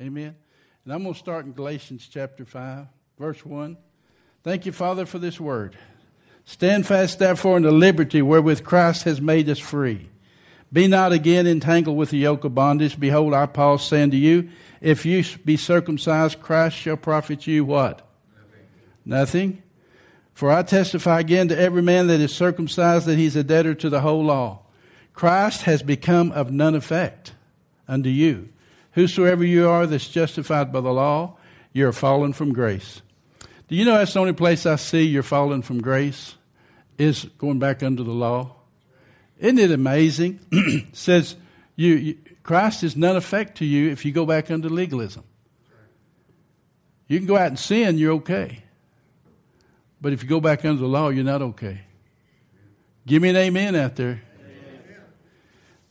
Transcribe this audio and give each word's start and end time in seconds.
Amen. 0.00 0.34
And 0.84 0.94
I'm 0.94 1.02
going 1.02 1.12
to 1.12 1.18
start 1.18 1.44
in 1.44 1.52
Galatians 1.52 2.08
chapter 2.10 2.46
5, 2.46 2.86
verse 3.18 3.44
1. 3.44 3.76
Thank 4.42 4.64
you, 4.64 4.72
Father, 4.72 5.04
for 5.04 5.18
this 5.18 5.38
word. 5.38 5.76
Stand 6.46 6.86
fast, 6.86 7.18
therefore, 7.18 7.58
in 7.58 7.64
the 7.64 7.70
liberty 7.70 8.22
wherewith 8.22 8.64
Christ 8.64 9.04
has 9.04 9.20
made 9.20 9.48
us 9.50 9.58
free. 9.58 10.08
Be 10.72 10.86
not 10.86 11.12
again 11.12 11.46
entangled 11.46 11.98
with 11.98 12.10
the 12.10 12.18
yoke 12.18 12.44
of 12.44 12.54
bondage. 12.54 12.98
Behold, 12.98 13.34
I, 13.34 13.44
Paul, 13.44 13.76
say 13.76 14.02
unto 14.02 14.16
you, 14.16 14.48
if 14.80 15.04
you 15.04 15.22
be 15.44 15.58
circumcised, 15.58 16.40
Christ 16.40 16.76
shall 16.76 16.96
profit 16.96 17.46
you 17.46 17.66
what? 17.66 18.00
Nothing. 19.04 19.50
Nothing. 19.52 19.62
For 20.32 20.50
I 20.50 20.62
testify 20.62 21.20
again 21.20 21.48
to 21.48 21.58
every 21.58 21.82
man 21.82 22.06
that 22.06 22.20
is 22.20 22.34
circumcised 22.34 23.04
that 23.04 23.18
he's 23.18 23.36
a 23.36 23.44
debtor 23.44 23.74
to 23.74 23.90
the 23.90 24.00
whole 24.00 24.24
law. 24.24 24.60
Christ 25.12 25.62
has 25.62 25.82
become 25.82 26.32
of 26.32 26.50
none 26.50 26.74
effect 26.74 27.34
unto 27.86 28.08
you. 28.08 28.48
Whosoever 28.92 29.44
you 29.44 29.68
are 29.68 29.86
that's 29.86 30.08
justified 30.08 30.72
by 30.72 30.80
the 30.80 30.92
law, 30.92 31.36
you're 31.72 31.92
fallen 31.92 32.32
from 32.32 32.52
grace. 32.52 33.02
Do 33.68 33.76
you 33.76 33.84
know 33.84 33.98
that's 33.98 34.14
the 34.14 34.20
only 34.20 34.32
place 34.32 34.66
I 34.66 34.76
see 34.76 35.02
you're 35.02 35.22
fallen 35.22 35.62
from 35.62 35.80
grace? 35.80 36.34
Is 36.98 37.24
going 37.38 37.58
back 37.58 37.82
under 37.82 38.02
the 38.02 38.10
law. 38.10 38.56
Isn't 39.38 39.58
it 39.58 39.70
amazing? 39.70 40.40
says 40.92 41.36
you, 41.76 41.94
you, 41.94 42.18
Christ 42.42 42.82
is 42.84 42.96
none 42.96 43.16
effect 43.16 43.58
to 43.58 43.64
you 43.64 43.90
if 43.90 44.04
you 44.04 44.12
go 44.12 44.26
back 44.26 44.50
under 44.50 44.68
legalism. 44.68 45.24
You 47.08 47.18
can 47.18 47.26
go 47.26 47.36
out 47.36 47.46
and 47.46 47.58
sin, 47.58 47.96
you're 47.96 48.12
okay. 48.14 48.64
But 50.00 50.12
if 50.12 50.22
you 50.22 50.28
go 50.28 50.40
back 50.40 50.64
under 50.64 50.80
the 50.80 50.88
law, 50.88 51.08
you're 51.08 51.24
not 51.24 51.42
okay. 51.42 51.80
Give 53.06 53.22
me 53.22 53.30
an 53.30 53.36
amen 53.36 53.76
out 53.76 53.96
there. 53.96 54.22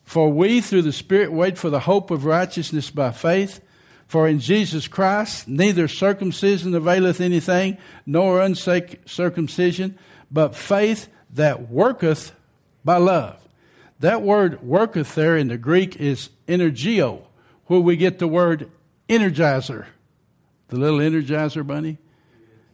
For 0.10 0.34
we, 0.34 0.60
through 0.60 0.82
the 0.82 0.92
Spirit, 0.92 1.32
wait 1.32 1.56
for 1.56 1.70
the 1.70 1.82
hope 1.82 2.10
of 2.10 2.26
righteousness 2.26 2.90
by 2.90 3.12
faith. 3.12 3.62
For 4.08 4.28
in 4.28 4.40
Jesus 4.40 4.88
Christ 4.88 5.48
neither 5.48 5.88
circumcision 5.88 6.74
availeth 6.74 7.22
anything, 7.22 7.78
nor 8.08 8.42
uncircumcision, 8.42 10.00
but 10.32 10.56
faith 10.56 11.10
that 11.36 11.70
worketh 11.70 12.32
by 12.84 12.98
love. 12.98 13.40
That 14.00 14.24
word 14.24 14.64
worketh 14.64 15.14
there 15.14 15.38
in 15.38 15.48
the 15.48 15.60
Greek 15.60 15.98
is 15.98 16.32
energio, 16.48 17.22
where 17.68 17.80
we 17.80 17.96
get 17.96 18.18
the 18.18 18.28
word 18.28 18.72
energizer. 19.08 19.86
The 20.70 20.78
little 20.78 20.98
energizer 20.98 21.68
bunny. 21.68 22.00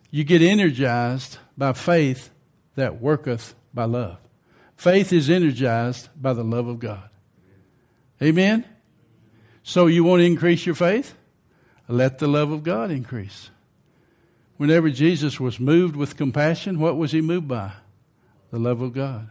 You 0.09 0.23
get 0.23 0.41
energized 0.41 1.39
by 1.57 1.73
faith 1.73 2.29
that 2.75 3.01
worketh 3.01 3.55
by 3.73 3.83
love. 3.83 4.19
Faith 4.77 5.11
is 5.11 5.29
energized 5.29 6.07
by 6.15 6.31
the 6.31 6.41
love 6.41 6.69
of 6.69 6.79
God. 6.79 7.09
Amen? 8.21 8.65
So 9.63 9.87
you 9.87 10.03
want 10.03 10.21
to 10.21 10.25
increase 10.25 10.65
your 10.65 10.75
faith? 10.75 11.15
Let 11.87 12.19
the 12.19 12.27
love 12.27 12.51
of 12.51 12.63
God 12.63 12.91
increase. 12.91 13.49
Whenever 14.57 14.89
Jesus 14.89 15.39
was 15.39 15.59
moved 15.59 15.95
with 15.95 16.15
compassion, 16.15 16.79
what 16.79 16.97
was 16.97 17.11
he 17.11 17.21
moved 17.21 17.47
by? 17.47 17.73
The 18.51 18.59
love 18.59 18.81
of 18.81 18.93
God. 18.93 19.29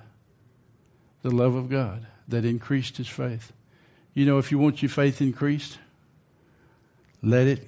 The 1.22 1.30
love 1.30 1.54
of 1.54 1.70
God 1.70 2.06
that 2.28 2.44
increased 2.44 2.98
his 2.98 3.08
faith. 3.08 3.52
You 4.12 4.26
know, 4.26 4.38
if 4.38 4.52
you 4.52 4.58
want 4.58 4.82
your 4.82 4.90
faith 4.90 5.20
increased, 5.20 5.78
let 7.22 7.46
it 7.46 7.66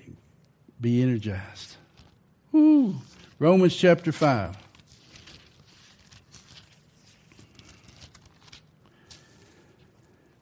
be 0.81 1.03
energized. 1.03 1.77
Woo. 2.53 2.97
Romans 3.39 3.75
chapter 3.75 4.13
5. 4.13 4.57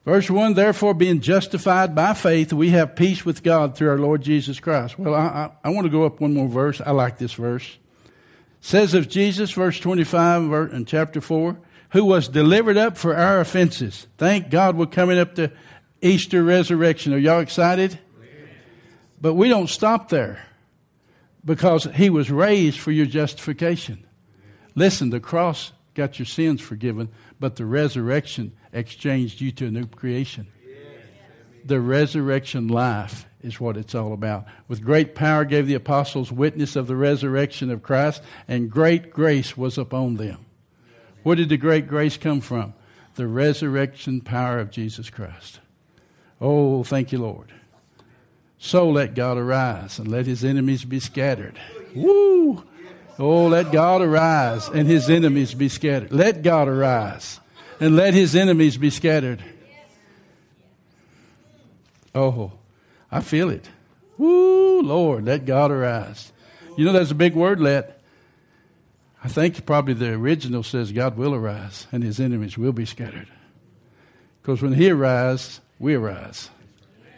Verse 0.05 0.29
1 0.29 0.53
Therefore, 0.53 0.93
being 0.93 1.19
justified 1.19 1.95
by 1.95 2.13
faith, 2.13 2.53
we 2.53 2.69
have 2.69 2.95
peace 2.95 3.25
with 3.25 3.43
God 3.43 3.75
through 3.75 3.89
our 3.89 3.97
Lord 3.97 4.21
Jesus 4.21 4.59
Christ. 4.59 4.97
Well, 4.99 5.15
I, 5.15 5.25
I, 5.25 5.51
I 5.65 5.69
want 5.71 5.85
to 5.85 5.91
go 5.91 6.05
up 6.05 6.21
one 6.21 6.33
more 6.33 6.47
verse. 6.47 6.79
I 6.79 6.91
like 6.91 7.17
this 7.17 7.33
verse. 7.33 7.77
It 8.05 8.11
says 8.61 8.93
of 8.93 9.09
Jesus, 9.09 9.51
verse 9.51 9.79
25 9.79 10.71
in 10.71 10.85
chapter 10.85 11.19
4, 11.21 11.57
who 11.91 12.05
was 12.05 12.27
delivered 12.27 12.77
up 12.77 12.97
for 12.97 13.15
our 13.15 13.39
offenses. 13.39 14.05
Thank 14.17 14.49
God 14.49 14.77
we're 14.77 14.85
coming 14.85 15.17
up 15.17 15.35
to 15.35 15.51
Easter 16.01 16.43
resurrection. 16.43 17.13
Are 17.13 17.17
y'all 17.17 17.39
excited? 17.39 17.99
But 19.19 19.33
we 19.33 19.49
don't 19.49 19.69
stop 19.69 20.09
there 20.09 20.45
because 21.43 21.85
he 21.95 22.11
was 22.11 22.29
raised 22.29 22.79
for 22.79 22.91
your 22.91 23.05
justification. 23.07 24.05
Listen, 24.75 25.09
the 25.09 25.19
cross 25.19 25.71
got 25.95 26.19
your 26.19 26.25
sins 26.25 26.61
forgiven, 26.61 27.09
but 27.39 27.55
the 27.55 27.65
resurrection 27.65 28.51
exchanged 28.71 29.41
you 29.41 29.51
to 29.53 29.67
a 29.67 29.71
new 29.71 29.87
creation. 29.87 30.47
The 31.63 31.81
resurrection 31.81 32.67
life 32.67 33.25
is 33.41 33.59
what 33.59 33.77
it's 33.77 33.95
all 33.95 34.13
about. 34.13 34.45
With 34.67 34.83
great 34.83 35.15
power 35.15 35.45
gave 35.45 35.65
the 35.65 35.73
apostles 35.73 36.31
witness 36.31 36.75
of 36.75 36.85
the 36.85 36.95
resurrection 36.95 37.71
of 37.71 37.81
Christ, 37.81 38.21
and 38.47 38.69
great 38.69 39.11
grace 39.11 39.57
was 39.57 39.77
upon 39.77 40.17
them. 40.17 40.45
Where 41.23 41.35
did 41.35 41.49
the 41.49 41.57
great 41.57 41.87
grace 41.87 42.17
come 42.17 42.41
from? 42.41 42.75
The 43.15 43.27
resurrection 43.27 44.21
power 44.21 44.59
of 44.59 44.69
Jesus 44.69 45.09
Christ. 45.09 45.59
Oh, 46.39 46.83
thank 46.83 47.11
you, 47.11 47.19
Lord. 47.19 47.51
So 48.57 48.89
let 48.89 49.15
God 49.15 49.37
arise 49.37 49.97
and 49.97 50.07
let 50.07 50.25
his 50.25 50.43
enemies 50.43 50.85
be 50.85 50.99
scattered. 50.99 51.59
Woo! 51.95 52.63
Oh, 53.17 53.47
let 53.47 53.71
God 53.71 54.01
arise 54.01 54.67
and 54.67 54.87
his 54.87 55.09
enemies 55.09 55.53
be 55.53 55.69
scattered. 55.69 56.11
Let 56.11 56.41
God 56.41 56.67
arise 56.67 57.39
and 57.79 57.95
let 57.95 58.13
his 58.13 58.35
enemies 58.35 58.77
be 58.77 58.89
scattered. 58.89 59.43
Oh, 62.13 62.53
I 63.11 63.21
feel 63.21 63.49
it. 63.49 63.69
Woo, 64.17 64.81
Lord, 64.81 65.25
let 65.25 65.45
God 65.45 65.71
arise. 65.71 66.31
You 66.77 66.85
know, 66.85 66.93
that's 66.93 67.11
a 67.11 67.15
big 67.15 67.35
word, 67.35 67.59
let. 67.59 68.01
I 69.23 69.27
think 69.27 69.65
probably 69.65 69.93
the 69.93 70.13
original 70.13 70.63
says 70.63 70.91
God 70.91 71.17
will 71.17 71.33
arise 71.33 71.87
and 71.91 72.03
his 72.03 72.19
enemies 72.19 72.57
will 72.57 72.73
be 72.73 72.85
scattered. 72.85 73.27
Because 74.41 74.61
when 74.61 74.73
he 74.73 74.91
arises, 74.91 75.61
we 75.79 75.95
arise. 75.95 76.49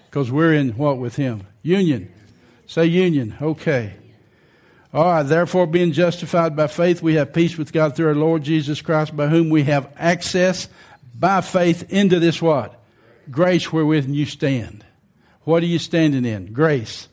Because 0.06 0.32
we're 0.32 0.54
in 0.54 0.70
what 0.78 0.98
with 0.98 1.18
him? 1.18 1.46
Union. 1.64 2.12
Say 2.66 2.86
union. 2.86 3.36
Okay. 3.42 3.96
All 4.94 5.06
right, 5.06 5.24
therefore, 5.24 5.68
being 5.68 5.92
justified 5.92 6.56
by 6.56 6.68
faith, 6.68 7.02
we 7.02 7.16
have 7.16 7.34
peace 7.34 7.58
with 7.58 7.74
God 7.74 7.96
through 7.96 8.08
our 8.08 8.16
Lord 8.16 8.44
Jesus 8.44 8.82
Christ, 8.82 9.16
by 9.16 9.28
whom 9.28 9.50
we 9.50 9.64
have 9.64 9.92
access 9.98 10.70
by 11.14 11.42
faith 11.42 11.92
into 11.92 12.20
this 12.20 12.42
what? 12.42 12.80
Grace 13.30 13.74
wherewith 13.74 14.08
you 14.08 14.26
stand. 14.26 14.86
What 15.42 15.62
are 15.64 15.68
you 15.68 15.80
standing 15.80 16.24
in? 16.24 16.54
Grace. 16.54 17.10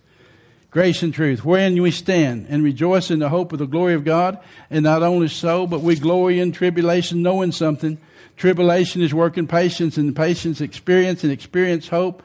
Grace 0.71 1.03
and 1.03 1.13
truth. 1.13 1.45
Wherein 1.45 1.81
we 1.81 1.91
stand 1.91 2.47
and 2.49 2.63
rejoice 2.63 3.11
in 3.11 3.19
the 3.19 3.29
hope 3.29 3.53
of 3.53 3.59
the 3.59 3.67
glory 3.67 3.95
of 3.95 4.05
God. 4.05 4.39
And 4.71 4.85
not 4.85 5.03
only 5.03 5.29
so, 5.29 5.67
but 5.67 5.83
we 5.83 5.97
glory 5.97 6.41
in 6.41 6.53
tribulation, 6.53 7.23
knowing 7.23 7.53
something. 7.53 7.99
Tribulation 8.37 9.03
is 9.03 9.15
working 9.15 9.47
patience, 9.47 9.97
and 9.97 10.15
patience 10.15 10.61
experience, 10.61 11.23
and 11.23 11.33
experience 11.33 11.89
hope. 11.89 12.23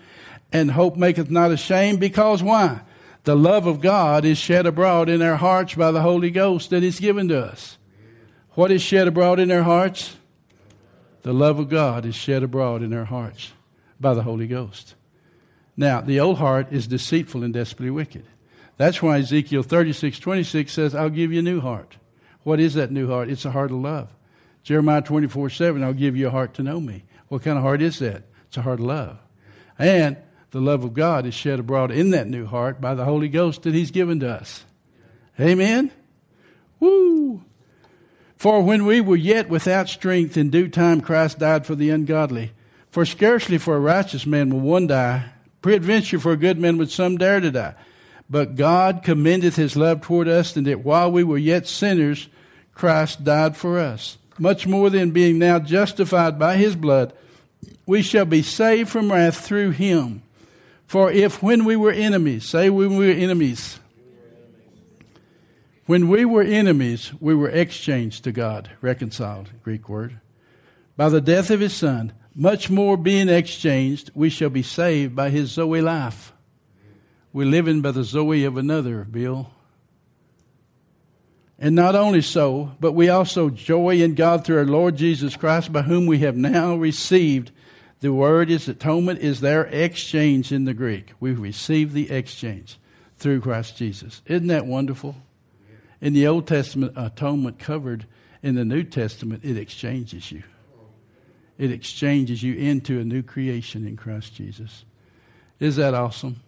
And 0.52 0.72
hope 0.72 0.96
maketh 0.96 1.30
not 1.30 1.52
ashamed, 1.52 2.00
because 2.00 2.42
why? 2.42 2.81
The 3.24 3.35
love 3.35 3.68
of 3.68 3.81
God 3.81 4.25
is 4.25 4.38
shed 4.38 4.66
abroad 4.66 5.09
in 5.09 5.22
our 5.22 5.35
hearts 5.35 5.75
by 5.75 5.91
the 5.91 6.02
Holy 6.02 6.31
Ghost 6.31 6.69
that 6.69 6.84
is 6.84 7.00
given 7.00 7.28
to 7.28 7.40
us. 7.40 7.78
What 8.52 8.72
is 8.72 8.81
shed 8.81 9.07
abroad 9.07 9.40
in 9.40 9.52
our 9.52 9.63
hearts? 9.63 10.18
The 11.24 11.34
love 11.34 11.59
of 11.59 11.69
God 11.69 12.06
is 12.06 12.16
shed 12.16 12.44
abroad 12.44 12.81
in 12.81 12.94
our 12.94 13.06
hearts 13.06 13.52
by 14.00 14.13
the 14.13 14.24
Holy 14.24 14.47
Ghost. 14.47 14.96
Now, 15.75 16.02
the 16.02 16.19
old 16.19 16.38
heart 16.38 16.72
is 16.72 16.88
deceitful 16.88 17.44
and 17.44 17.53
desperately 17.53 17.91
wicked. 17.91 18.25
That's 18.78 19.02
why 19.02 19.19
Ezekiel 19.19 19.63
36, 19.63 20.19
26 20.19 20.72
says, 20.72 20.96
I'll 20.96 21.09
give 21.09 21.34
you 21.34 21.40
a 21.40 21.44
new 21.44 21.59
heart. 21.62 21.97
What 22.44 22.59
is 22.59 22.74
that 22.75 22.91
new 22.91 23.07
heart? 23.07 23.30
It's 23.30 23.46
a 23.46 23.51
heart 23.51 23.72
of 23.72 23.78
love. 23.78 24.09
Jeremiah 24.63 25.01
24, 25.01 25.50
7, 25.50 25.84
I'll 25.84 25.94
give 25.94 26.16
you 26.16 26.28
a 26.28 26.31
heart 26.31 26.53
to 26.56 26.63
know 26.63 26.80
me. 26.80 27.03
What 27.28 27.44
kind 27.44 27.57
of 27.57 27.63
heart 27.63 27.81
is 27.81 28.00
that? 28.00 28.24
It's 28.47 28.57
a 28.57 28.62
heart 28.62 28.80
of 28.80 28.86
love. 28.86 29.18
And 29.78 30.18
the 30.52 30.62
love 30.62 30.84
of 30.84 30.94
God 30.94 31.26
is 31.26 31.34
shed 31.34 31.60
abroad 31.60 31.92
in 31.92 32.12
that 32.12 32.28
new 32.28 32.46
heart 32.46 32.82
by 32.82 32.96
the 32.96 33.06
Holy 33.06 33.30
Ghost 33.30 33.63
that 33.63 33.74
He's 33.74 33.92
given 33.92 34.19
to 34.22 34.30
us. 34.30 34.66
Amen? 35.40 35.92
Woo! 36.80 37.44
For 38.36 38.62
when 38.62 38.86
we 38.86 39.01
were 39.01 39.16
yet 39.16 39.50
without 39.50 39.90
strength, 39.90 40.38
in 40.38 40.50
due 40.50 40.69
time 40.69 41.01
Christ 41.01 41.40
died 41.40 41.66
for 41.66 41.75
the 41.75 41.90
ungodly. 41.90 42.54
For 42.90 43.06
scarcely 43.06 43.57
for 43.57 43.75
a 43.75 43.80
righteous 43.80 44.25
man 44.25 44.50
will 44.50 44.62
one 44.62 44.88
die, 44.88 45.31
peradventure 45.62 46.19
for 46.19 46.31
a 46.31 46.38
good 46.38 46.57
man 46.57 46.78
would 46.78 46.90
some 46.90 47.18
dare 47.18 47.40
to 47.40 47.51
die. 47.51 47.75
But 48.30 48.56
God 48.56 49.01
commendeth 49.04 49.56
his 49.56 49.75
love 49.75 50.01
toward 50.01 50.28
us, 50.28 50.56
and 50.56 50.66
that 50.68 50.84
while 50.84 51.12
we 51.12 51.24
were 51.24 51.38
yet 51.38 51.68
sinners, 51.68 52.30
Christ 52.74 53.24
died 53.24 53.57
for 53.57 53.78
us. 53.78 54.18
Much 54.38 54.66
more 54.66 54.90
than 54.90 55.12
being 55.12 55.38
now 55.38 55.60
justified 55.60 56.40
by 56.40 56.56
his 56.56 56.75
blood, 56.75 57.12
we 57.86 58.01
shall 58.01 58.25
be 58.25 58.42
saved 58.42 58.90
from 58.90 59.12
wrath 59.12 59.38
through 59.42 59.72
him. 59.72 60.22
For 60.89 61.12
if 61.12 61.44
when 61.44 61.65
we 61.65 61.75
were 61.75 61.91
enemies, 61.91 62.50
say 62.50 62.68
when 62.71 62.97
we 62.97 63.06
were 63.06 63.13
enemies, 63.13 63.80
when 65.86 66.07
we 66.07 66.25
were 66.25 66.41
enemies, 66.41 67.13
we 67.19 67.36
were 67.36 67.47
exchanged 67.47 68.24
to 68.24 68.31
God, 68.31 68.71
reconciled, 68.81 69.51
Greek 69.62 69.88
word, 69.88 70.19
by 70.97 71.09
the 71.09 71.21
death 71.21 71.51
of 71.51 71.59
his 71.59 71.74
Son, 71.74 72.13
much 72.33 72.71
more 72.71 72.97
being 72.97 73.30
exchanged, 73.30 74.09
we 74.15 74.31
shall 74.31 74.50
be 74.50 74.63
saved 74.63 75.15
by 75.15 75.30
his 75.30 75.51
Zoe 75.51 75.80
life. 75.80 76.33
We're 77.33 77.45
living 77.45 77.81
by 77.81 77.91
the 77.91 78.03
Zoe 78.03 78.44
of 78.44 78.57
another, 78.57 79.03
Bill. 79.03 79.51
And 81.59 81.75
not 81.75 81.94
only 81.94 82.24
so, 82.24 82.71
but 82.80 82.94
we 82.94 83.09
also 83.09 83.51
joy 83.51 84.01
in 84.01 84.15
God 84.15 84.44
through 84.44 84.57
our 84.57 84.65
Lord 84.65 84.95
Jesus 84.95 85.38
Christ, 85.38 85.71
by 85.71 85.83
whom 85.83 86.07
we 86.07 86.18
have 86.19 86.36
now 86.36 86.74
received. 86.74 87.51
The 88.01 88.13
word 88.13 88.50
is 88.50 88.68
atonement, 88.68 89.19
is 89.19 89.42
their 89.42 89.66
exchange 89.66 90.51
in 90.51 90.66
the 90.66 90.74
Greek. 90.74 91.13
We 91.19 91.31
receive 91.31 91.94
the 91.94 92.10
exchange 92.10 92.78
through 93.18 93.42
Christ 93.42 93.78
Jesus. 93.78 94.22
Isn't 94.25 94.48
that 94.48 94.66
wonderful? 94.66 95.16
In 96.00 96.13
the 96.13 96.25
Old 96.25 96.48
Testament, 96.48 96.94
atonement 96.96 97.60
covered. 97.60 98.06
In 98.42 98.56
the 98.56 98.63
New 98.63 98.84
Testament, 98.84 99.44
it 99.44 99.57
exchanges 99.57 100.31
you. 100.31 100.44
It 101.57 101.72
exchanges 101.72 102.42
you 102.42 102.56
into 102.56 103.01
a 103.01 103.04
new 103.04 103.22
creation 103.22 103.86
in 103.86 103.98
Christ 103.98 104.34
Jesus. 104.34 104.86
Is 105.60 105.75
that 105.75 105.94
awesome? 105.94 106.40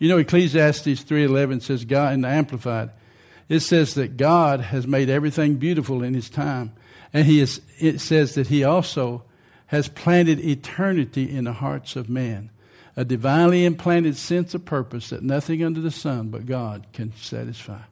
You 0.00 0.08
know, 0.08 0.18
Ecclesiastes 0.18 1.04
3.11 1.04 1.62
says, 1.62 1.84
God, 1.84 2.14
in 2.14 2.22
the 2.22 2.28
Amplified, 2.28 2.90
it 3.48 3.60
says 3.60 3.94
that 3.94 4.16
God 4.16 4.60
has 4.60 4.88
made 4.88 5.08
everything 5.08 5.54
beautiful 5.54 6.02
in 6.02 6.14
His 6.14 6.28
time. 6.28 6.72
And 7.12 7.26
he 7.26 7.40
is, 7.40 7.60
it 7.78 8.00
says 8.00 8.34
that 8.34 8.48
He 8.48 8.64
also 8.64 9.22
has 9.70 9.88
planted 9.88 10.40
eternity 10.40 11.30
in 11.30 11.44
the 11.44 11.52
hearts 11.52 11.94
of 11.94 12.10
men 12.10 12.50
a 12.96 13.04
divinely 13.04 13.64
implanted 13.64 14.16
sense 14.16 14.52
of 14.52 14.64
purpose 14.64 15.10
that 15.10 15.22
nothing 15.22 15.62
under 15.62 15.80
the 15.80 15.92
sun 15.92 16.28
but 16.28 16.44
God 16.44 16.86
can 16.92 17.14
satisfy. 17.14 17.82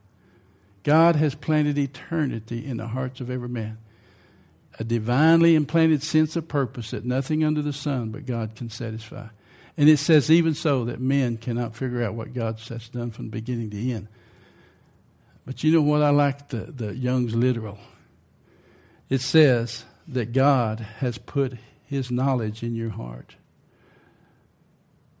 God 0.83 1.15
has 1.15 1.35
planted 1.35 1.77
eternity 1.77 2.65
in 2.65 2.77
the 2.77 2.87
hearts 2.87 3.21
of 3.21 3.29
every 3.29 3.47
man. 3.47 3.77
A 4.77 4.83
divinely 4.83 5.55
implanted 5.55 6.03
sense 6.03 6.35
of 6.35 6.49
purpose 6.49 6.91
that 6.91 7.05
nothing 7.05 7.45
under 7.45 7.61
the 7.61 7.71
sun 7.71 8.09
but 8.09 8.25
God 8.25 8.55
can 8.55 8.69
satisfy. 8.69 9.27
And 9.77 9.87
it 9.87 9.97
says, 9.97 10.29
even 10.29 10.55
so, 10.55 10.83
that 10.85 10.99
men 10.99 11.37
cannot 11.37 11.75
figure 11.75 12.03
out 12.03 12.13
what 12.13 12.33
God 12.33 12.59
has 12.59 12.89
done 12.89 13.11
from 13.11 13.29
beginning 13.29 13.69
to 13.69 13.91
end. 13.91 14.09
But 15.45 15.63
you 15.63 15.71
know 15.71 15.81
what? 15.81 16.01
I 16.01 16.09
like 16.09 16.49
the, 16.49 16.57
the 16.57 16.93
Young's 16.93 17.35
literal. 17.35 17.79
It 19.07 19.21
says 19.21 19.85
that 20.09 20.33
God 20.33 20.81
has 20.99 21.17
put 21.17 21.53
his 21.89 22.11
knowledge 22.11 22.61
in 22.61 22.75
your 22.75 22.91
heart 22.91 23.35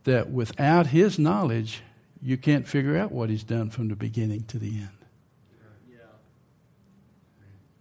that 0.03 0.29
without 0.29 0.87
his 0.87 1.17
knowledge, 1.17 1.81
you 2.21 2.37
can't 2.37 2.67
figure 2.67 2.97
out 2.97 3.11
what 3.11 3.29
he's 3.29 3.43
done 3.43 3.69
from 3.69 3.87
the 3.87 3.95
beginning 3.95 4.43
to 4.43 4.59
the 4.59 4.69
end. 4.69 4.89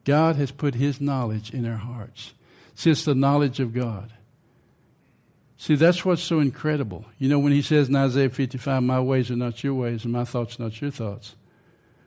God 0.04 0.36
has 0.36 0.50
put 0.50 0.74
his 0.74 1.02
knowledge 1.02 1.52
in 1.52 1.66
our 1.66 1.76
hearts. 1.76 2.32
Since 2.74 3.04
the 3.04 3.14
knowledge 3.14 3.60
of 3.60 3.74
God. 3.74 4.12
See, 5.58 5.74
that's 5.74 6.04
what's 6.04 6.22
so 6.22 6.40
incredible. 6.40 7.04
You 7.18 7.28
know, 7.28 7.38
when 7.38 7.52
he 7.52 7.60
says 7.60 7.88
in 7.88 7.96
Isaiah 7.96 8.30
55, 8.30 8.82
My 8.82 9.00
ways 9.00 9.30
are 9.30 9.36
not 9.36 9.62
your 9.62 9.74
ways, 9.74 10.04
and 10.04 10.12
my 10.12 10.24
thoughts 10.24 10.58
not 10.58 10.80
your 10.80 10.92
thoughts. 10.92 11.34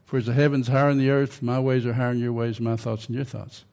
For 0.06 0.18
as 0.18 0.26
the 0.26 0.34
heavens 0.34 0.70
higher 0.70 0.90
than 0.90 0.98
the 0.98 1.12
earth, 1.12 1.44
my 1.44 1.60
ways 1.60 1.86
are 1.86 1.94
higher 1.94 2.14
than 2.14 2.24
your 2.24 2.34
ways, 2.34 2.60
my 2.60 2.76
thoughts 2.76 3.06
and 3.06 3.16
your 3.16 3.26
thoughts. 3.26 3.66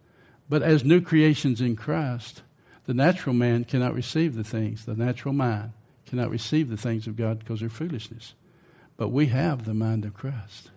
But 0.48 0.62
as 0.62 0.84
new 0.84 1.00
creations 1.00 1.60
in 1.60 1.76
Christ, 1.76 2.42
the 2.88 2.94
natural 2.94 3.34
man 3.34 3.64
cannot 3.64 3.92
receive 3.92 4.34
the 4.34 4.42
things, 4.42 4.86
the 4.86 4.96
natural 4.96 5.34
mind 5.34 5.72
cannot 6.06 6.30
receive 6.30 6.70
the 6.70 6.76
things 6.78 7.06
of 7.06 7.16
God 7.16 7.38
because 7.38 7.60
they're 7.60 7.68
foolishness. 7.68 8.32
But 8.96 9.10
we 9.10 9.26
have 9.26 9.66
the 9.66 9.74
mind 9.74 10.06
of 10.06 10.14
Christ 10.14 10.70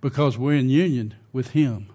because 0.00 0.36
we're 0.36 0.56
in 0.56 0.68
union 0.68 1.14
with 1.32 1.52
Him 1.52 1.92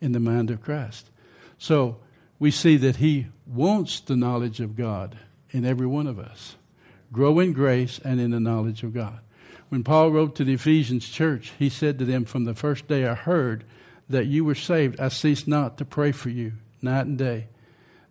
in 0.00 0.10
the 0.10 0.18
mind 0.18 0.50
of 0.50 0.62
Christ. 0.62 1.10
So 1.58 1.98
we 2.40 2.50
see 2.50 2.76
that 2.78 2.96
He 2.96 3.28
wants 3.46 4.00
the 4.00 4.16
knowledge 4.16 4.58
of 4.58 4.74
God 4.74 5.16
in 5.52 5.64
every 5.64 5.86
one 5.86 6.08
of 6.08 6.18
us. 6.18 6.56
Grow 7.12 7.38
in 7.38 7.52
grace 7.52 8.00
and 8.04 8.20
in 8.20 8.32
the 8.32 8.40
knowledge 8.40 8.82
of 8.82 8.92
God. 8.92 9.20
When 9.68 9.84
Paul 9.84 10.10
wrote 10.10 10.34
to 10.34 10.44
the 10.44 10.54
Ephesians 10.54 11.08
church, 11.08 11.52
he 11.56 11.68
said 11.68 12.00
to 12.00 12.04
them, 12.04 12.24
From 12.24 12.46
the 12.46 12.54
first 12.54 12.88
day 12.88 13.06
I 13.06 13.14
heard 13.14 13.62
that 14.08 14.26
you 14.26 14.44
were 14.44 14.56
saved, 14.56 14.98
I 14.98 15.06
ceased 15.06 15.46
not 15.46 15.78
to 15.78 15.84
pray 15.84 16.10
for 16.10 16.30
you 16.30 16.54
night 16.82 17.06
and 17.06 17.16
day, 17.16 17.46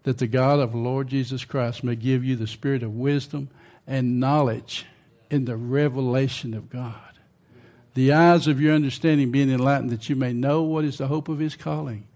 that 0.04 0.18
the 0.18 0.28
God 0.28 0.60
of 0.60 0.74
Lord 0.74 1.08
Jesus 1.08 1.46
Christ 1.46 1.84
may 1.84 1.96
give 1.96 2.24
you 2.24 2.36
the 2.36 2.48
spirit 2.48 2.84
of 2.84 2.96
wisdom 2.96 3.50
and 3.86 4.20
knowledge 4.20 4.86
in 5.30 5.46
the 5.46 5.56
revelation 5.56 6.54
of 6.54 6.70
God. 6.70 6.96
The 7.94 8.14
eyes 8.14 8.48
of 8.48 8.62
your 8.62 8.74
understanding 8.74 9.32
being 9.32 9.52
enlightened, 9.52 9.90
that 9.92 10.10
you 10.10 10.16
may 10.16 10.34
know 10.34 10.64
what 10.64 10.86
is 10.86 10.98
the 10.98 11.08
hope 11.08 11.28
of 11.28 11.40
his 11.40 11.56
calling, 11.56 12.08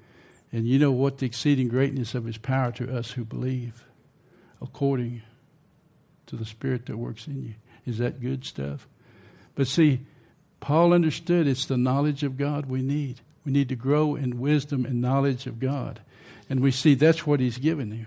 and 0.52 0.68
you 0.68 0.80
know 0.80 0.92
what 0.92 1.18
the 1.18 1.26
exceeding 1.26 1.68
greatness 1.68 2.16
of 2.16 2.26
his 2.26 2.38
power 2.38 2.72
to 2.74 2.98
us 2.98 3.12
who 3.12 3.26
believe, 3.26 3.84
according 4.62 5.22
to 6.28 6.36
the 6.36 6.46
Spirit 6.46 6.86
that 6.86 6.98
works 6.98 7.28
in 7.28 7.44
you. 7.44 7.56
Is 7.86 7.98
that 7.98 8.22
good 8.22 8.46
stuff? 8.46 8.88
But 9.54 9.68
see, 9.68 10.02
Paul 10.60 10.94
understood 10.94 11.46
it's 11.46 11.66
the 11.66 11.78
knowledge 11.78 12.24
of 12.24 12.38
God 12.38 12.66
we 12.66 12.82
need. 12.82 13.22
We 13.46 13.52
need 13.52 13.70
to 13.70 13.76
grow 13.76 14.16
in 14.16 14.40
wisdom 14.40 14.86
and 14.86 15.02
knowledge 15.02 15.46
of 15.46 15.60
God. 15.60 16.00
And 16.50 16.60
we 16.60 16.72
see 16.72 16.94
that's 16.94 17.26
what 17.26 17.40
he's 17.40 17.58
given 17.58 17.92
you. 17.92 18.06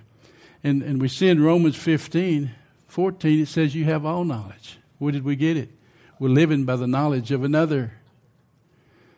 And, 0.62 0.82
and 0.82 1.00
we 1.00 1.08
see 1.08 1.28
in 1.28 1.42
Romans 1.42 1.76
15 1.76 2.52
14, 2.86 3.42
it 3.42 3.48
says, 3.48 3.74
You 3.74 3.84
have 3.84 4.06
all 4.06 4.24
knowledge. 4.24 4.78
Where 4.98 5.12
did 5.12 5.24
we 5.24 5.36
get 5.36 5.56
it? 5.56 5.70
We're 6.18 6.28
living 6.28 6.64
by 6.64 6.76
the 6.76 6.86
knowledge 6.86 7.30
of 7.30 7.44
another. 7.44 7.92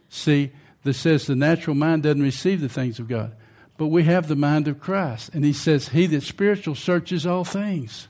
See, 0.09 0.51
that 0.83 0.95
says 0.95 1.27
the 1.27 1.37
natural 1.37 1.77
mind 1.77 2.03
doesn't 2.03 2.23
receive 2.23 2.61
the 2.61 2.69
things 2.69 2.99
of 2.99 3.09
God, 3.09 3.35
but 3.77 3.87
we 3.87 4.05
have 4.05 4.29
the 4.29 4.37
mind 4.37 4.69
of 4.69 4.81
Christ. 4.81 5.31
And 5.33 5.45
he 5.45 5.53
says, 5.53 5.89
He 5.89 6.07
that 6.07 6.23
spiritual 6.23 6.75
searches 6.75 7.27
all 7.27 7.45
things. 7.45 8.09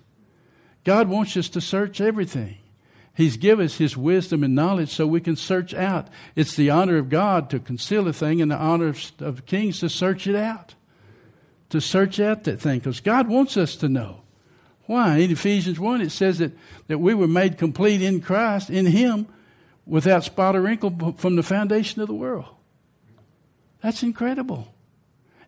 God 0.85 1.09
wants 1.09 1.37
us 1.37 1.49
to 1.51 1.61
search 1.61 2.01
everything. 2.01 2.57
He's 3.15 3.37
given 3.37 3.67
us 3.67 3.77
His 3.77 3.97
wisdom 3.97 4.43
and 4.43 4.55
knowledge 4.55 4.91
so 4.91 5.07
we 5.07 5.21
can 5.21 5.37
search 5.37 5.75
out. 5.75 6.09
It's 6.35 6.57
the 6.57 6.71
honor 6.71 6.97
of 6.97 7.11
God 7.11 7.51
to 7.51 7.59
conceal 7.59 8.09
a 8.09 8.12
thing 8.12 8.41
and 8.41 8.51
the 8.51 8.57
honor 8.57 8.89
of, 8.89 9.12
of 9.19 9.47
kings 9.47 9.81
to 9.81 9.89
search 9.89 10.27
it 10.27 10.37
out. 10.37 10.75
To 11.70 11.81
search 11.81 12.20
out 12.20 12.44
that 12.44 12.61
thing 12.61 12.81
because 12.81 13.00
God 13.00 13.28
wants 13.28 13.56
us 13.56 13.76
to 13.76 13.88
know. 13.88 14.22
Why? 14.87 15.19
In 15.19 15.31
Ephesians 15.31 15.78
1, 15.78 16.00
it 16.00 16.11
says 16.11 16.38
that, 16.38 16.52
that 16.88 16.99
we 16.99 17.14
were 17.14 17.28
made 17.28 17.58
complete 17.58 18.02
in 18.02 18.20
Christ, 18.20 18.70
in 18.70 18.87
Him, 18.87 19.28
without 19.87 20.25
spot 20.25 20.56
or 20.56 20.62
wrinkle 20.62 21.14
from 21.17 21.37
the 21.37 21.44
foundation 21.44 22.02
of 22.02 22.08
the 22.08 22.14
world. 22.14 22.46
That's 23.82 24.02
incredible. 24.02 24.75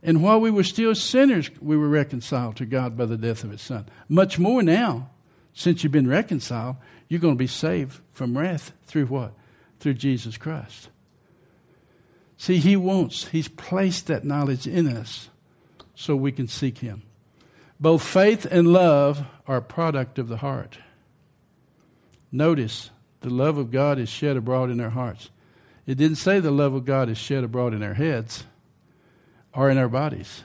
And 0.01 0.23
while 0.23 0.41
we 0.41 0.51
were 0.51 0.63
still 0.63 0.95
sinners, 0.95 1.51
we 1.61 1.77
were 1.77 1.89
reconciled 1.89 2.57
to 2.57 2.67
God 2.67 2.97
by 2.97 3.07
the 3.07 3.17
death 3.17 3.43
of 3.43 3.51
His 3.51 3.63
Son. 3.63 3.87
Much 4.09 4.39
more 4.39 4.63
now, 4.63 5.11
since 5.53 5.83
you've 5.83 5.93
been 5.93 6.09
reconciled, 6.09 6.77
you're 7.09 7.21
going 7.21 7.35
to 7.35 7.39
be 7.39 7.49
saved 7.49 8.01
from 8.13 8.39
wrath 8.39 8.73
through 8.87 9.07
what? 9.07 9.33
Through 9.81 9.95
Jesus 9.95 10.37
Christ. 10.37 10.89
See, 12.37 12.59
He 12.59 12.77
wants, 12.77 13.27
He's 13.27 13.49
placed 13.49 14.07
that 14.07 14.25
knowledge 14.25 14.69
in 14.69 14.89
us 14.89 15.31
so 16.03 16.17
we 16.17 16.33
can 16.33 16.49
seek 16.49 16.79
Him. 16.79 17.03
Both 17.79 18.03
faith 18.03 18.45
and 18.45 18.73
love 18.73 19.25
are 19.47 19.57
a 19.57 19.63
product 19.63 20.19
of 20.19 20.29
the 20.29 20.39
heart. 20.39 20.79
Notice 22.31 22.91
the 23.21 23.31
love 23.31 23.57
of 23.59 23.71
God 23.71 23.99
is 23.99 24.09
shed 24.09 24.37
abroad 24.37 24.71
in 24.71 24.81
our 24.81 24.91
hearts. 24.91 25.31
It 25.87 25.97
didn't 25.99 26.17
say 26.17 26.41
the 26.41 26.51
love 26.51 26.75
of 26.75 26.85
God 26.85 27.09
is 27.09 27.19
shed 27.19 27.45
abroad 27.45 27.73
in 27.73 27.83
our 27.83 27.95
heads 27.95 28.45
or 29.55 29.71
in 29.71 29.79
our 29.79 29.89
bodies. 29.89 30.43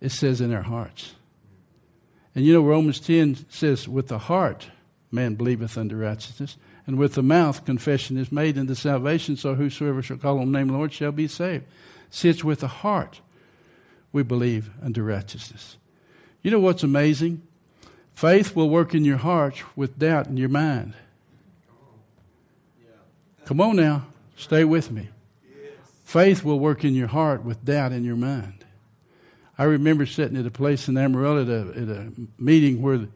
It 0.00 0.10
says 0.10 0.40
in 0.40 0.52
our 0.52 0.62
hearts. 0.62 1.14
And 2.34 2.44
you 2.44 2.52
know, 2.52 2.62
Romans 2.62 3.00
10 3.00 3.46
says, 3.48 3.88
With 3.88 4.08
the 4.08 4.18
heart 4.18 4.68
man 5.10 5.34
believeth 5.34 5.76
unto 5.76 5.96
righteousness, 5.96 6.56
and 6.86 6.98
with 6.98 7.14
the 7.14 7.22
mouth 7.22 7.64
confession 7.64 8.16
is 8.16 8.32
made 8.32 8.58
unto 8.58 8.74
salvation, 8.74 9.36
so 9.36 9.54
whosoever 9.54 10.02
shall 10.02 10.16
call 10.16 10.38
on 10.38 10.52
the 10.52 10.58
name 10.58 10.68
of 10.68 10.72
the 10.72 10.78
Lord 10.78 10.92
shall 10.92 11.12
be 11.12 11.28
saved. 11.28 11.64
See, 12.10 12.28
it's 12.28 12.44
with 12.44 12.60
the 12.60 12.68
heart 12.68 13.20
we 14.12 14.22
believe 14.22 14.70
unto 14.82 15.02
righteousness. 15.02 15.76
You 16.42 16.50
know 16.50 16.60
what's 16.60 16.82
amazing? 16.82 17.42
Faith 18.14 18.54
will 18.54 18.68
work 18.68 18.94
in 18.94 19.04
your 19.04 19.18
heart 19.18 19.62
with 19.76 19.98
doubt 19.98 20.26
in 20.26 20.36
your 20.36 20.48
mind. 20.48 20.94
Come 23.44 23.60
on 23.60 23.76
now, 23.76 24.06
stay 24.36 24.64
with 24.64 24.90
me. 24.90 25.08
Faith 26.04 26.44
will 26.44 26.58
work 26.58 26.84
in 26.84 26.94
your 26.94 27.08
heart 27.08 27.44
with 27.44 27.64
doubt 27.64 27.92
in 27.92 28.04
your 28.04 28.16
mind. 28.16 28.64
I 29.56 29.64
remember 29.64 30.06
sitting 30.06 30.36
at 30.36 30.46
a 30.46 30.50
place 30.50 30.88
in 30.88 30.96
Amarillo 30.96 31.42
at 31.42 31.48
a, 31.48 31.82
at 31.82 31.88
a 31.88 32.12
meeting 32.38 32.80
where 32.80 33.08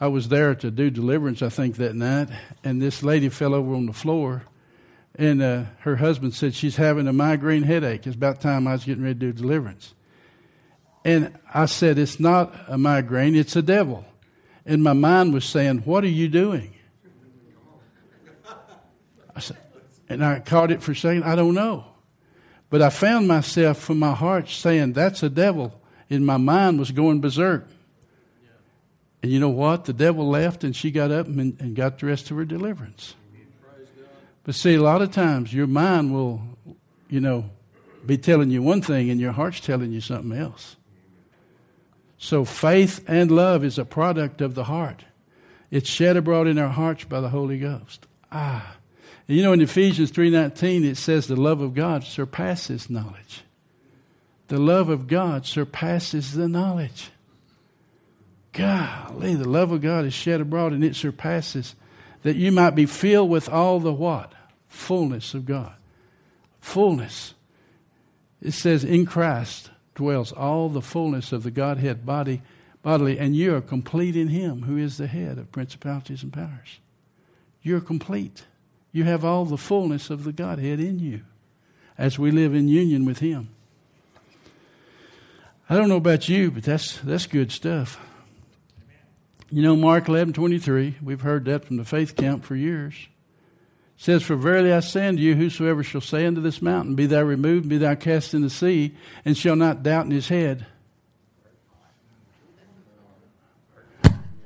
I 0.00 0.08
was 0.08 0.28
there 0.28 0.54
to 0.56 0.70
do 0.70 0.90
deliverance, 0.90 1.42
I 1.42 1.48
think, 1.48 1.76
that 1.76 1.94
night, 1.94 2.28
and 2.64 2.82
this 2.82 3.02
lady 3.02 3.28
fell 3.28 3.54
over 3.54 3.74
on 3.74 3.86
the 3.86 3.92
floor, 3.92 4.44
and 5.14 5.40
uh, 5.40 5.64
her 5.80 5.96
husband 5.96 6.34
said 6.34 6.54
she's 6.54 6.76
having 6.76 7.06
a 7.06 7.12
migraine 7.12 7.62
headache. 7.62 8.06
It's 8.06 8.16
about 8.16 8.40
time 8.40 8.66
I 8.66 8.72
was 8.72 8.84
getting 8.84 9.04
ready 9.04 9.20
to 9.20 9.26
do 9.26 9.32
deliverance. 9.32 9.94
And 11.04 11.36
I 11.52 11.66
said, 11.66 11.98
It's 11.98 12.20
not 12.20 12.54
a 12.68 12.78
migraine, 12.78 13.34
it's 13.34 13.56
a 13.56 13.62
devil. 13.62 14.04
And 14.64 14.82
my 14.82 14.92
mind 14.92 15.34
was 15.34 15.44
saying, 15.44 15.78
What 15.78 16.04
are 16.04 16.08
you 16.08 16.28
doing? 16.28 16.74
I 19.34 19.40
said, 19.40 19.56
and 20.08 20.24
I 20.24 20.40
caught 20.40 20.70
it 20.70 20.82
for 20.82 20.92
a 20.92 20.96
second, 20.96 21.24
I 21.24 21.34
don't 21.34 21.54
know. 21.54 21.86
But 22.70 22.82
I 22.82 22.90
found 22.90 23.28
myself 23.28 23.78
from 23.78 23.98
my 23.98 24.14
heart 24.14 24.48
saying, 24.48 24.92
That's 24.92 25.22
a 25.22 25.30
devil. 25.30 25.80
And 26.08 26.26
my 26.26 26.36
mind 26.36 26.78
was 26.78 26.90
going 26.90 27.20
berserk. 27.20 27.66
And 29.22 29.30
you 29.30 29.38
know 29.38 29.48
what? 29.48 29.84
The 29.84 29.92
devil 29.92 30.28
left 30.28 30.64
and 30.64 30.74
she 30.74 30.90
got 30.90 31.10
up 31.10 31.26
and, 31.26 31.58
and 31.60 31.76
got 31.76 31.98
the 31.98 32.06
rest 32.06 32.30
of 32.30 32.36
her 32.36 32.44
deliverance. 32.44 33.14
But 34.44 34.56
see, 34.56 34.74
a 34.74 34.82
lot 34.82 35.02
of 35.02 35.12
times 35.12 35.54
your 35.54 35.68
mind 35.68 36.12
will, 36.12 36.42
you 37.08 37.20
know, 37.20 37.50
be 38.04 38.18
telling 38.18 38.50
you 38.50 38.62
one 38.62 38.82
thing 38.82 39.10
and 39.10 39.20
your 39.20 39.32
heart's 39.32 39.60
telling 39.60 39.92
you 39.92 40.00
something 40.00 40.36
else. 40.36 40.76
So 42.22 42.44
faith 42.44 43.04
and 43.08 43.32
love 43.32 43.64
is 43.64 43.80
a 43.80 43.84
product 43.84 44.40
of 44.40 44.54
the 44.54 44.62
heart. 44.62 45.04
It's 45.72 45.90
shed 45.90 46.16
abroad 46.16 46.46
in 46.46 46.56
our 46.56 46.68
hearts 46.68 47.02
by 47.02 47.20
the 47.20 47.30
Holy 47.30 47.58
Ghost. 47.58 48.06
Ah. 48.30 48.76
And 49.26 49.36
you 49.36 49.42
know 49.42 49.52
in 49.52 49.60
Ephesians 49.60 50.12
3:19 50.12 50.84
it 50.84 50.96
says 50.96 51.26
the 51.26 51.34
love 51.34 51.60
of 51.60 51.74
God 51.74 52.04
surpasses 52.04 52.88
knowledge. 52.88 53.42
The 54.46 54.60
love 54.60 54.88
of 54.88 55.08
God 55.08 55.46
surpasses 55.46 56.34
the 56.34 56.46
knowledge. 56.46 57.10
Golly, 58.52 59.34
the 59.34 59.48
love 59.48 59.72
of 59.72 59.80
God 59.80 60.04
is 60.04 60.14
shed 60.14 60.40
abroad 60.40 60.72
and 60.72 60.84
it 60.84 60.94
surpasses 60.94 61.74
that 62.22 62.36
you 62.36 62.52
might 62.52 62.76
be 62.76 62.86
filled 62.86 63.30
with 63.30 63.48
all 63.48 63.80
the 63.80 63.92
what? 63.92 64.32
Fullness 64.68 65.34
of 65.34 65.44
God. 65.44 65.74
Fullness. 66.60 67.34
It 68.40 68.52
says, 68.52 68.84
in 68.84 69.06
Christ 69.06 69.71
dwells 69.94 70.32
all 70.32 70.68
the 70.68 70.82
fullness 70.82 71.32
of 71.32 71.42
the 71.42 71.50
Godhead 71.50 72.06
body, 72.06 72.42
bodily, 72.82 73.18
and 73.18 73.36
you 73.36 73.54
are 73.54 73.60
complete 73.60 74.16
in 74.16 74.28
Him 74.28 74.62
who 74.62 74.76
is 74.76 74.98
the 74.98 75.06
head 75.06 75.38
of 75.38 75.52
principalities 75.52 76.22
and 76.22 76.32
powers. 76.32 76.80
You're 77.62 77.80
complete. 77.80 78.44
You 78.92 79.04
have 79.04 79.24
all 79.24 79.44
the 79.44 79.56
fullness 79.56 80.10
of 80.10 80.24
the 80.24 80.32
Godhead 80.32 80.80
in 80.80 80.98
you 80.98 81.22
as 81.96 82.18
we 82.18 82.30
live 82.30 82.54
in 82.54 82.68
union 82.68 83.04
with 83.04 83.18
Him. 83.18 83.50
I 85.68 85.76
don't 85.76 85.88
know 85.88 85.96
about 85.96 86.28
you, 86.28 86.50
but 86.50 86.64
that's, 86.64 86.98
that's 86.98 87.26
good 87.26 87.52
stuff. 87.52 87.98
You 89.50 89.62
know, 89.62 89.76
Mark 89.76 90.08
11 90.08 90.32
23, 90.32 90.96
we've 91.02 91.20
heard 91.20 91.44
that 91.44 91.64
from 91.64 91.76
the 91.76 91.84
faith 91.84 92.16
camp 92.16 92.44
for 92.44 92.56
years. 92.56 92.94
Says, 94.02 94.24
For 94.24 94.34
verily 94.34 94.72
I 94.72 94.80
say 94.80 95.06
unto 95.06 95.22
you, 95.22 95.36
whosoever 95.36 95.84
shall 95.84 96.00
say 96.00 96.26
unto 96.26 96.40
this 96.40 96.60
mountain, 96.60 96.96
Be 96.96 97.06
thou 97.06 97.22
removed, 97.22 97.68
be 97.68 97.78
thou 97.78 97.94
cast 97.94 98.34
in 98.34 98.42
the 98.42 98.50
sea, 98.50 98.96
and 99.24 99.38
shall 99.38 99.54
not 99.54 99.84
doubt 99.84 100.06
in 100.06 100.10
his 100.10 100.26
head, 100.26 100.66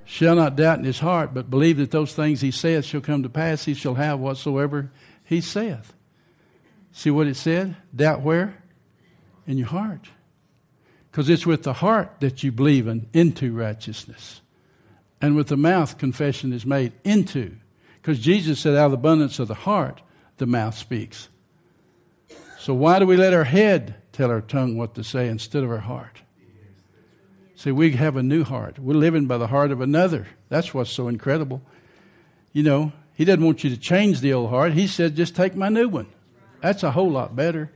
shall 0.04 0.36
not 0.36 0.56
doubt 0.56 0.80
in 0.80 0.84
his 0.84 0.98
heart, 0.98 1.32
but 1.32 1.48
believe 1.48 1.78
that 1.78 1.90
those 1.90 2.12
things 2.12 2.42
he 2.42 2.50
saith 2.50 2.84
shall 2.84 3.00
come 3.00 3.22
to 3.22 3.30
pass, 3.30 3.64
he 3.64 3.72
shall 3.72 3.94
have 3.94 4.20
whatsoever 4.20 4.92
he 5.24 5.40
saith. 5.40 5.94
See 6.92 7.10
what 7.10 7.26
it 7.26 7.36
said? 7.36 7.76
Doubt 7.94 8.20
where? 8.20 8.62
In 9.46 9.56
your 9.56 9.68
heart. 9.68 10.10
Because 11.10 11.30
it's 11.30 11.46
with 11.46 11.62
the 11.62 11.72
heart 11.72 12.16
that 12.20 12.42
you 12.42 12.52
believe 12.52 12.86
in, 12.86 13.08
into 13.14 13.54
righteousness 13.54 14.42
and 15.22 15.34
with 15.34 15.48
the 15.48 15.56
mouth 15.56 15.96
confession 15.96 16.52
is 16.52 16.66
made 16.66 16.92
into. 17.04 17.56
Because 18.06 18.20
Jesus 18.20 18.60
said, 18.60 18.76
out 18.76 18.84
of 18.84 18.90
the 18.92 18.98
abundance 18.98 19.40
of 19.40 19.48
the 19.48 19.54
heart, 19.54 20.00
the 20.36 20.46
mouth 20.46 20.78
speaks. 20.78 21.28
So 22.56 22.72
why 22.72 23.00
do 23.00 23.06
we 23.06 23.16
let 23.16 23.32
our 23.32 23.42
head 23.42 23.96
tell 24.12 24.30
our 24.30 24.40
tongue 24.40 24.76
what 24.76 24.94
to 24.94 25.02
say 25.02 25.26
instead 25.26 25.64
of 25.64 25.72
our 25.72 25.80
heart? 25.80 26.22
See, 27.56 27.72
we 27.72 27.90
have 27.94 28.16
a 28.16 28.22
new 28.22 28.44
heart. 28.44 28.78
We're 28.78 28.94
living 28.94 29.26
by 29.26 29.38
the 29.38 29.48
heart 29.48 29.72
of 29.72 29.80
another. 29.80 30.28
That's 30.48 30.72
what's 30.72 30.92
so 30.92 31.08
incredible. 31.08 31.62
You 32.52 32.62
know, 32.62 32.92
He 33.12 33.24
doesn't 33.24 33.44
want 33.44 33.64
you 33.64 33.70
to 33.70 33.76
change 33.76 34.20
the 34.20 34.34
old 34.34 34.50
heart. 34.50 34.74
He 34.74 34.86
said, 34.86 35.16
just 35.16 35.34
take 35.34 35.56
my 35.56 35.68
new 35.68 35.88
one. 35.88 36.06
That's 36.60 36.84
a 36.84 36.92
whole 36.92 37.10
lot 37.10 37.34
better. 37.34 37.72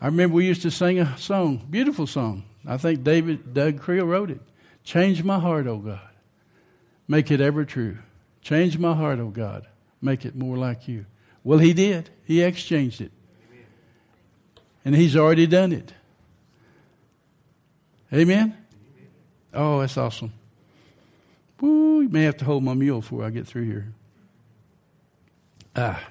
I 0.00 0.06
remember 0.06 0.36
we 0.36 0.46
used 0.46 0.62
to 0.62 0.70
sing 0.70 1.00
a 1.00 1.18
song, 1.18 1.66
beautiful 1.68 2.06
song. 2.06 2.44
I 2.64 2.76
think 2.76 3.02
David 3.02 3.52
Doug 3.52 3.80
Creel 3.80 4.06
wrote 4.06 4.30
it. 4.30 4.42
Change 4.84 5.24
my 5.24 5.40
heart, 5.40 5.66
oh 5.66 5.78
God. 5.78 6.08
Make 7.08 7.32
it 7.32 7.40
ever 7.40 7.64
true. 7.64 7.98
Change 8.44 8.78
my 8.78 8.94
heart, 8.94 9.18
O 9.18 9.22
oh 9.22 9.28
God. 9.30 9.66
Make 10.00 10.24
it 10.24 10.36
more 10.36 10.56
like 10.56 10.86
you. 10.86 11.06
Well, 11.42 11.58
He 11.58 11.72
did. 11.72 12.10
He 12.24 12.42
exchanged 12.42 13.00
it. 13.00 13.10
And 14.84 14.94
He's 14.94 15.16
already 15.16 15.46
done 15.46 15.72
it. 15.72 15.92
Amen? 18.12 18.56
Oh, 19.52 19.80
that's 19.80 19.96
awesome. 19.96 20.32
Woo, 21.60 22.02
you 22.02 22.08
may 22.08 22.24
have 22.24 22.36
to 22.36 22.44
hold 22.44 22.62
my 22.62 22.74
mule 22.74 23.00
before 23.00 23.24
I 23.24 23.30
get 23.30 23.46
through 23.46 23.64
here. 23.64 23.92
Ah. 25.74 26.04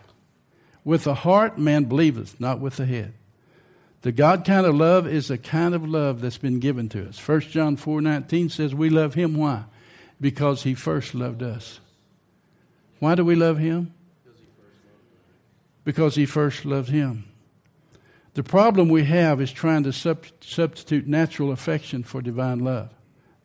With 0.83 1.03
the 1.03 1.13
heart, 1.13 1.57
man 1.57 1.85
believeth, 1.85 2.39
not 2.39 2.59
with 2.59 2.77
the 2.77 2.85
head. 2.85 3.13
The 4.01 4.11
God 4.11 4.43
kind 4.43 4.65
of 4.65 4.75
love 4.75 5.07
is 5.07 5.29
the 5.29 5.37
kind 5.37 5.73
of 5.73 5.87
love 5.87 6.19
that's 6.19 6.37
been 6.37 6.59
given 6.59 6.89
to 6.89 7.07
us. 7.07 7.25
1 7.25 7.41
John 7.41 7.77
4 7.77 8.01
19 8.01 8.49
says 8.49 8.75
we 8.75 8.89
love 8.89 9.13
him. 9.13 9.37
Why? 9.37 9.63
Because 10.19 10.63
he 10.63 10.73
first 10.73 11.15
loved 11.15 11.41
us. 11.41 11.79
Why 13.03 13.15
do 13.15 13.25
we 13.25 13.35
love 13.35 13.57
him? 13.57 13.93
Because 15.83 16.15
he 16.15 16.25
first 16.25 16.63
loved 16.63 16.87
him. 16.87 17.25
The 18.33 18.43
problem 18.43 18.87
we 18.87 19.03
have 19.03 19.41
is 19.41 19.51
trying 19.51 19.83
to 19.83 19.91
sub- 19.91 20.23
substitute 20.39 21.05
natural 21.05 21.51
affection 21.51 22.03
for 22.03 22.21
divine 22.21 22.59
love. 22.59 22.91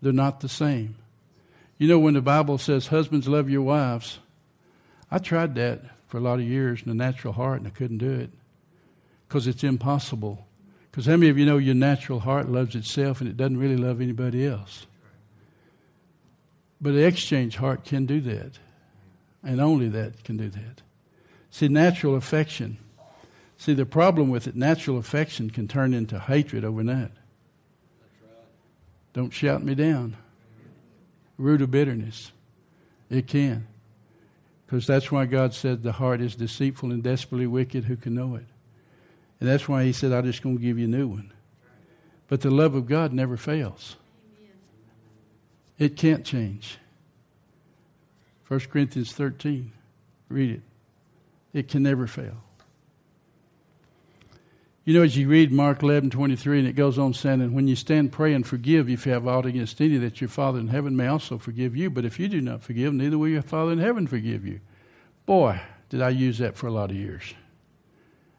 They're 0.01 0.13
not 0.13 0.39
the 0.39 0.49
same. 0.49 0.95
You 1.77 1.89
know, 1.89 1.99
when 1.99 2.15
the 2.15 2.21
Bible 2.21 2.59
says, 2.59 2.87
Husbands, 2.87 3.27
love 3.27 3.51
your 3.51 3.63
wives, 3.63 4.21
I 5.11 5.19
tried 5.19 5.57
that 5.57 5.83
for 6.07 6.19
a 6.19 6.21
lot 6.21 6.39
of 6.39 6.45
years 6.45 6.81
in 6.83 6.89
the 6.89 6.95
natural 6.95 7.33
heart 7.33 7.59
and 7.59 7.67
I 7.67 7.71
couldn't 7.71 7.99
do 7.99 8.13
it 8.13 8.31
because 9.27 9.49
it's 9.49 9.65
impossible. 9.65 10.47
Because 10.89 11.07
how 11.07 11.17
many 11.17 11.31
of 11.31 11.37
you 11.37 11.45
know 11.45 11.59
your 11.59 11.75
natural 11.75 12.21
heart 12.21 12.49
loves 12.49 12.77
itself 12.77 13.21
and 13.21 13.29
it 13.29 13.37
doesn't 13.37 13.59
really 13.59 13.77
love 13.77 14.01
anybody 14.01 14.47
else? 14.47 14.87
But 16.81 16.93
the 16.93 17.05
exchange 17.05 17.57
heart 17.57 17.83
can 17.83 18.07
do 18.07 18.21
that. 18.21 18.61
And 19.43 19.61
only 19.61 19.89
that 19.89 20.25
can 20.25 20.37
do 20.37 20.49
that. 20.51 20.83
See, 21.51 21.69
natural 21.69 22.17
affection. 22.17 22.79
See, 23.57 23.75
the 23.75 23.87
problem 23.87 24.29
with 24.31 24.47
it, 24.47 24.55
natural 24.55 24.99
affection 24.99 25.51
can 25.51 25.67
turn 25.67 25.95
into 25.95 26.19
hatred 26.19 26.65
overnight. 26.65 27.11
Don't 29.13 29.31
shout 29.31 29.63
me 29.65 29.75
down. 29.75 30.17
Root 31.39 31.63
of 31.63 31.71
bitterness. 31.71 32.33
It 33.11 33.27
can. 33.27 33.67
Because 34.67 34.87
that's 34.87 35.11
why 35.11 35.25
God 35.25 35.55
said 35.55 35.83
the 35.83 35.93
heart 35.93 36.21
is 36.21 36.35
deceitful 36.35 36.93
and 36.93 37.03
desperately 37.03 37.47
wicked. 37.47 37.85
Who 37.85 37.97
can 37.97 38.15
know 38.15 38.35
it? 38.37 38.45
And 39.41 39.49
that's 39.49 39.69
why 39.69 39.85
He 39.85 39.93
said, 39.93 40.13
I'm 40.13 40.25
just 40.25 40.43
going 40.43 40.57
to 40.57 40.63
give 40.63 40.79
you 40.79 40.85
a 40.85 40.89
new 40.89 41.09
one. 41.09 41.33
But 42.29 42.43
the 42.43 42.51
love 42.51 42.75
of 42.75 42.87
God 42.87 43.13
never 43.13 43.37
fails. 43.37 43.97
It 45.79 45.97
can't 45.97 46.25
change. 46.25 46.79
1 48.49 48.61
Corinthians 48.61 49.13
13. 49.13 49.73
Read 50.29 50.51
it. 50.51 50.63
It 51.53 51.69
can 51.69 51.83
never 51.83 52.07
fail. 52.07 52.43
You 54.85 54.95
know, 54.95 55.03
as 55.03 55.19
you 55.19 55.29
read 55.29 55.53
Mark 55.53 55.83
11, 55.83 56.09
23, 56.09 56.61
and 56.61 56.69
it 56.69 56.73
goes 56.73 56.99
on 56.99 57.13
saying, 57.13 57.43
And 57.43 57.55
when 57.55 57.69
you 57.69 57.77
stand, 57.77 58.11
pray 58.11 58.33
and 58.33 58.47
forgive 58.47 58.89
if 58.89 59.05
you 59.05 59.13
have 59.13 59.29
aught 59.29 59.45
against 59.45 59.83
any, 59.83 59.99
that 59.99 60.23
your 60.23 60.29
Father 60.29 60.59
in 60.59 60.69
heaven 60.69 60.97
may 60.97 61.07
also 61.07 61.37
forgive 61.37 61.77
you. 61.77 61.91
But 61.91 62.07
if 62.07 62.19
you 62.19 62.27
do 62.27 62.41
not 62.41 62.63
forgive, 62.63 62.95
neither 62.95 63.19
will 63.19 63.29
your 63.29 63.43
Father 63.43 63.73
in 63.73 63.81
heaven 63.81 64.07
forgive 64.07 64.47
you. 64.47 64.61
Boy, 65.27 65.61
did 65.91 66.01
I 66.01 66.09
use 66.09 66.39
that 66.39 66.57
for 66.57 66.69
a 66.69 66.73
lot 66.73 66.91
of 66.91 66.97
years. 66.97 67.35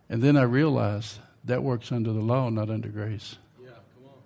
And 0.10 0.24
then 0.24 0.36
I 0.36 0.42
realized 0.42 1.20
that 1.44 1.62
works 1.62 1.92
under 1.92 2.12
the 2.12 2.20
law, 2.20 2.50
not 2.50 2.72
under 2.72 2.90
grace. 2.90 3.38
Yeah, 3.62 3.70
come 3.70 4.06
on. 4.08 4.22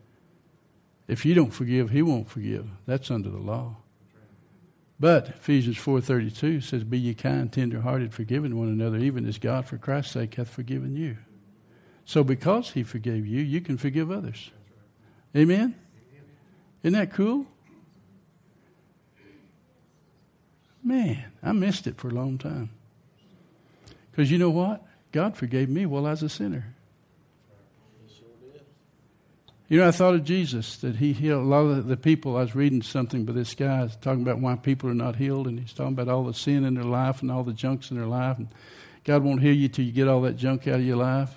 If 1.10 1.26
you 1.26 1.34
don't 1.34 1.54
forgive, 1.54 1.90
he 1.90 2.02
won't 2.02 2.30
forgive. 2.30 2.70
That's 2.86 3.12
under 3.12 3.30
the 3.30 3.38
law. 3.38 3.76
But 5.00 5.30
Ephesians 5.30 5.78
4.32 5.78 6.64
says, 6.64 6.84
Be 6.84 7.00
ye 7.00 7.14
kind, 7.14 7.52
tender-hearted, 7.52 8.14
forgiving 8.14 8.58
one 8.58 8.70
another, 8.70 8.98
even 8.98 9.28
as 9.28 9.38
God 9.38 9.66
for 9.66 9.78
Christ's 9.78 10.14
sake 10.14 10.36
hath 10.36 10.50
forgiven 10.50 10.96
you. 10.96 11.18
So 12.06 12.24
because 12.24 12.72
he 12.72 12.84
forgave 12.84 13.26
you, 13.26 13.42
you 13.42 13.62
can 13.62 13.78
forgive 13.78 14.12
others. 14.12 14.52
Amen? 15.36 15.76
Isn't 16.84 16.98
that 17.00 17.14
cool? 17.14 17.48
Man, 20.84 21.32
I 21.42 21.54
missed 21.54 21.88
it 21.88 21.98
for 21.98 22.10
a 22.10 22.14
long 22.14 22.38
time. 22.38 22.70
Because 24.12 24.30
you 24.30 24.38
know 24.38 24.50
what? 24.50 24.86
God 25.12 25.38
forgave 25.38 25.70
me 25.70 25.86
while 25.86 26.06
I 26.06 26.12
was 26.12 26.24
a 26.24 26.30
sinner. 26.30 26.76
You 29.70 29.80
know, 29.80 29.88
I 29.88 29.92
thought 29.92 30.14
of 30.14 30.26
Jesus, 30.26 30.78
that 30.78 30.98
he 30.98 31.14
healed 31.14 31.42
a 31.42 31.48
lot 31.48 31.62
of 31.62 31.88
the 31.88 31.96
people. 31.96 32.36
I 32.36 32.42
was 32.42 32.54
reading 32.54 32.82
something, 32.82 33.24
but 33.24 33.34
this 33.34 33.56
guy 33.56 33.84
is 33.84 33.96
talking 33.96 34.22
about 34.22 34.40
why 34.40 34.56
people 34.56 34.90
are 34.90 34.94
not 34.94 35.16
healed, 35.16 35.48
and 35.48 35.60
he's 35.60 35.74
talking 35.74 35.94
about 35.94 36.10
all 36.10 36.26
the 36.26 36.34
sin 36.34 36.66
in 36.66 36.74
their 36.74 36.84
life 36.84 37.22
and 37.22 37.32
all 37.32 37.44
the 37.44 37.54
junks 37.54 37.90
in 37.90 37.98
their 37.98 38.06
life. 38.06 38.38
And 38.38 38.50
God 39.06 39.24
won't 39.24 39.42
heal 39.42 39.56
you 39.56 39.70
till 39.70 39.86
you 39.86 39.92
get 39.92 40.08
all 40.08 40.22
that 40.22 40.36
junk 40.36 40.68
out 40.68 40.76
of 40.76 40.86
your 40.86 40.98
life. 40.98 41.34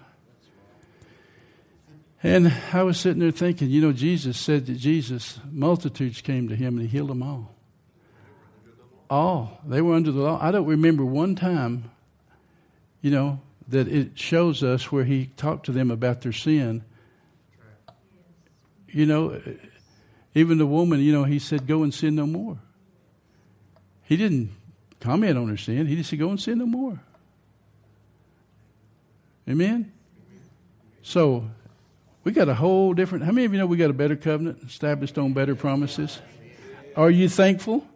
And 2.23 2.53
I 2.73 2.83
was 2.83 2.99
sitting 2.99 3.21
there 3.21 3.31
thinking, 3.31 3.71
you 3.71 3.81
know, 3.81 3.93
Jesus 3.93 4.37
said 4.37 4.67
that 4.67 4.79
Jesus, 4.79 5.39
multitudes 5.51 6.21
came 6.21 6.49
to 6.49 6.57
him 6.57 6.79
and 6.79 6.89
he 6.89 6.89
healed 6.89 7.11
them 7.11 7.23
all. 7.23 7.55
All. 9.09 9.61
They 9.65 9.81
were 9.81 9.95
under 9.95 10.11
the 10.11 10.23
law. 10.23 10.39
I 10.43 10.51
don't 10.51 10.67
remember 10.67 11.05
one 11.05 11.37
time, 11.37 11.91
you 13.01 13.13
know, 13.13 13.41
that 13.69 13.87
it 13.87 14.19
shows 14.19 14.65
us 14.65 14.91
where 14.91 15.05
he 15.05 15.27
talked 15.37 15.67
to 15.67 15.73
them 15.73 15.91
about 15.91 16.23
their 16.23 16.33
sin 16.33 16.83
you 18.97 19.05
know, 19.05 19.39
even 20.35 20.57
the 20.57 20.65
woman, 20.65 21.01
you 21.01 21.13
know, 21.13 21.25
he 21.25 21.39
said, 21.39 21.67
go 21.67 21.83
and 21.83 21.93
sin 21.93 22.15
no 22.15 22.27
more. 22.27 22.57
He 24.05 24.17
didn't 24.17 24.53
comment 25.01 25.37
on 25.37 25.49
her 25.49 25.59
sin. 25.59 25.87
He 25.87 25.97
just 25.97 26.09
said, 26.09 26.19
go 26.19 26.31
and 26.31 26.41
sin 26.41 26.57
no 26.57 26.65
more. 26.65 26.99
Amen? 29.47 29.93
So, 31.03 31.45
we 32.25 32.33
got 32.33 32.49
a 32.49 32.55
whole 32.55 32.95
different. 32.95 33.25
How 33.25 33.33
many 33.33 33.45
of 33.45 33.53
you 33.53 33.59
know 33.59 33.67
we 33.67 33.77
got 33.77 33.91
a 33.91 33.93
better 33.93 34.17
covenant 34.17 34.63
established 34.63 35.19
on 35.19 35.35
better 35.35 35.55
promises? 35.55 36.19
Are 36.97 37.11
you 37.11 37.29
thankful? 37.29 37.87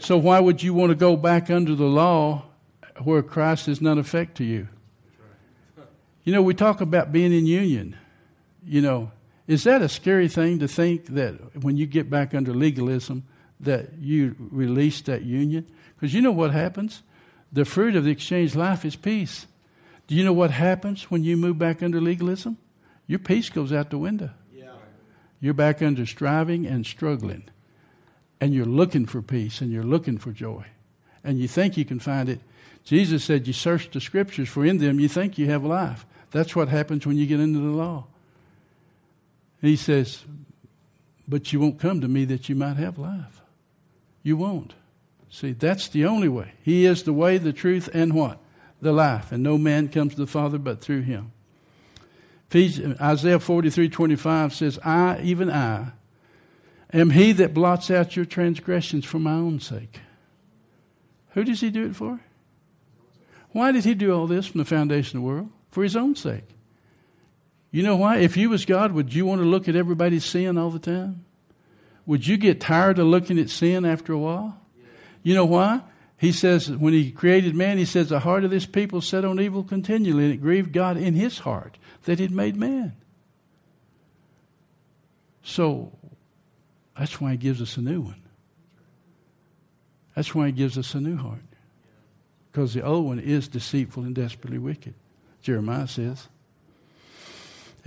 So, 0.00 0.18
why 0.18 0.40
would 0.40 0.60
you 0.60 0.74
want 0.74 0.90
to 0.90 0.96
go 0.96 1.16
back 1.16 1.50
under 1.50 1.76
the 1.76 1.84
law 1.84 2.46
where 3.04 3.22
Christ 3.22 3.68
is 3.68 3.80
not 3.80 3.96
effect 3.96 4.38
to 4.38 4.44
you? 4.44 4.66
You 6.24 6.32
know, 6.32 6.42
we 6.42 6.52
talk 6.52 6.80
about 6.80 7.12
being 7.12 7.32
in 7.32 7.46
union. 7.46 7.96
You 8.66 8.82
know, 8.82 9.12
is 9.52 9.64
that 9.64 9.82
a 9.82 9.88
scary 9.88 10.28
thing 10.28 10.58
to 10.60 10.68
think 10.68 11.06
that 11.06 11.62
when 11.62 11.76
you 11.76 11.86
get 11.86 12.08
back 12.08 12.34
under 12.34 12.54
legalism, 12.54 13.24
that 13.60 13.98
you 13.98 14.34
release 14.38 15.00
that 15.02 15.22
union? 15.22 15.66
Because 15.94 16.14
you 16.14 16.22
know 16.22 16.32
what 16.32 16.52
happens? 16.52 17.02
The 17.52 17.64
fruit 17.64 17.94
of 17.94 18.04
the 18.04 18.10
exchange 18.10 18.54
life 18.54 18.84
is 18.84 18.96
peace. 18.96 19.46
Do 20.06 20.14
you 20.14 20.24
know 20.24 20.32
what 20.32 20.50
happens 20.50 21.10
when 21.10 21.22
you 21.22 21.36
move 21.36 21.58
back 21.58 21.82
under 21.82 22.00
legalism? 22.00 22.56
Your 23.06 23.18
peace 23.18 23.50
goes 23.50 23.72
out 23.72 23.90
the 23.90 23.98
window. 23.98 24.30
Yeah. 24.54 24.72
You're 25.40 25.54
back 25.54 25.82
under 25.82 26.06
striving 26.06 26.66
and 26.66 26.86
struggling. 26.86 27.44
And 28.40 28.54
you're 28.54 28.64
looking 28.64 29.06
for 29.06 29.22
peace 29.22 29.60
and 29.60 29.70
you're 29.70 29.84
looking 29.84 30.18
for 30.18 30.32
joy. 30.32 30.64
And 31.22 31.38
you 31.38 31.46
think 31.46 31.76
you 31.76 31.84
can 31.84 32.00
find 32.00 32.28
it. 32.28 32.40
Jesus 32.84 33.22
said, 33.22 33.46
You 33.46 33.52
search 33.52 33.90
the 33.90 34.00
scriptures, 34.00 34.48
for 34.48 34.64
in 34.64 34.78
them 34.78 34.98
you 34.98 35.08
think 35.08 35.38
you 35.38 35.50
have 35.50 35.62
life. 35.62 36.04
That's 36.30 36.56
what 36.56 36.68
happens 36.68 37.06
when 37.06 37.16
you 37.16 37.26
get 37.26 37.38
into 37.38 37.60
the 37.60 37.66
law. 37.66 38.06
And 39.62 39.70
he 39.70 39.76
says, 39.76 40.24
But 41.26 41.52
you 41.52 41.60
won't 41.60 41.78
come 41.78 42.00
to 42.00 42.08
me 42.08 42.24
that 42.26 42.48
you 42.48 42.56
might 42.56 42.76
have 42.76 42.98
life. 42.98 43.40
You 44.22 44.36
won't. 44.36 44.74
See, 45.30 45.52
that's 45.52 45.88
the 45.88 46.04
only 46.04 46.28
way. 46.28 46.52
He 46.62 46.84
is 46.84 47.04
the 47.04 47.12
way, 47.12 47.38
the 47.38 47.54
truth, 47.54 47.88
and 47.94 48.12
what? 48.12 48.38
The 48.82 48.92
life. 48.92 49.32
And 49.32 49.42
no 49.42 49.56
man 49.56 49.88
comes 49.88 50.14
to 50.14 50.20
the 50.20 50.26
Father 50.26 50.58
but 50.58 50.80
through 50.80 51.02
him. 51.02 51.32
Isaiah 52.54 53.40
43 53.40 53.88
25 53.88 54.54
says, 54.54 54.78
I, 54.84 55.20
even 55.22 55.50
I, 55.50 55.92
am 56.92 57.10
he 57.10 57.32
that 57.32 57.54
blots 57.54 57.90
out 57.90 58.14
your 58.14 58.26
transgressions 58.26 59.06
for 59.06 59.18
my 59.18 59.32
own 59.32 59.58
sake. 59.58 60.00
Who 61.30 61.44
does 61.44 61.62
he 61.62 61.70
do 61.70 61.86
it 61.86 61.96
for? 61.96 62.20
Why 63.52 63.72
did 63.72 63.84
he 63.84 63.94
do 63.94 64.12
all 64.12 64.26
this 64.26 64.46
from 64.46 64.58
the 64.58 64.66
foundation 64.66 65.18
of 65.18 65.22
the 65.22 65.28
world? 65.28 65.50
For 65.70 65.82
his 65.82 65.96
own 65.96 66.14
sake. 66.14 66.44
You 67.72 67.82
know 67.82 67.96
why? 67.96 68.18
If 68.18 68.36
you 68.36 68.50
was 68.50 68.64
God, 68.64 68.92
would 68.92 69.14
you 69.14 69.26
want 69.26 69.40
to 69.40 69.46
look 69.46 69.66
at 69.66 69.74
everybody's 69.74 70.24
sin 70.24 70.58
all 70.58 70.70
the 70.70 70.78
time? 70.78 71.24
Would 72.04 72.26
you 72.26 72.36
get 72.36 72.60
tired 72.60 72.98
of 72.98 73.06
looking 73.06 73.38
at 73.38 73.48
sin 73.48 73.84
after 73.84 74.12
a 74.12 74.18
while? 74.18 74.60
You 75.22 75.34
know 75.34 75.46
why? 75.46 75.80
He 76.18 76.32
says, 76.32 76.70
when 76.70 76.92
he 76.92 77.10
created 77.10 77.56
man, 77.56 77.78
he 77.78 77.84
says, 77.84 78.10
the 78.10 78.20
heart 78.20 78.44
of 78.44 78.50
this 78.50 78.66
people 78.66 79.00
set 79.00 79.24
on 79.24 79.40
evil 79.40 79.64
continually, 79.64 80.26
and 80.26 80.34
it 80.34 80.36
grieved 80.36 80.72
God 80.72 80.96
in 80.96 81.14
his 81.14 81.40
heart 81.40 81.78
that 82.04 82.18
he'd 82.18 82.30
made 82.30 82.56
man. 82.56 82.92
So 85.42 85.92
that's 86.96 87.20
why 87.20 87.32
he 87.32 87.36
gives 87.38 87.62
us 87.62 87.76
a 87.76 87.80
new 87.80 88.02
one. 88.02 88.22
That's 90.14 90.34
why 90.34 90.46
he 90.46 90.52
gives 90.52 90.76
us 90.76 90.94
a 90.94 91.00
new 91.00 91.16
heart. 91.16 91.40
Because 92.50 92.74
the 92.74 92.82
old 92.82 93.06
one 93.06 93.18
is 93.18 93.48
deceitful 93.48 94.02
and 94.02 94.14
desperately 94.14 94.58
wicked. 94.58 94.94
Jeremiah 95.40 95.88
says. 95.88 96.28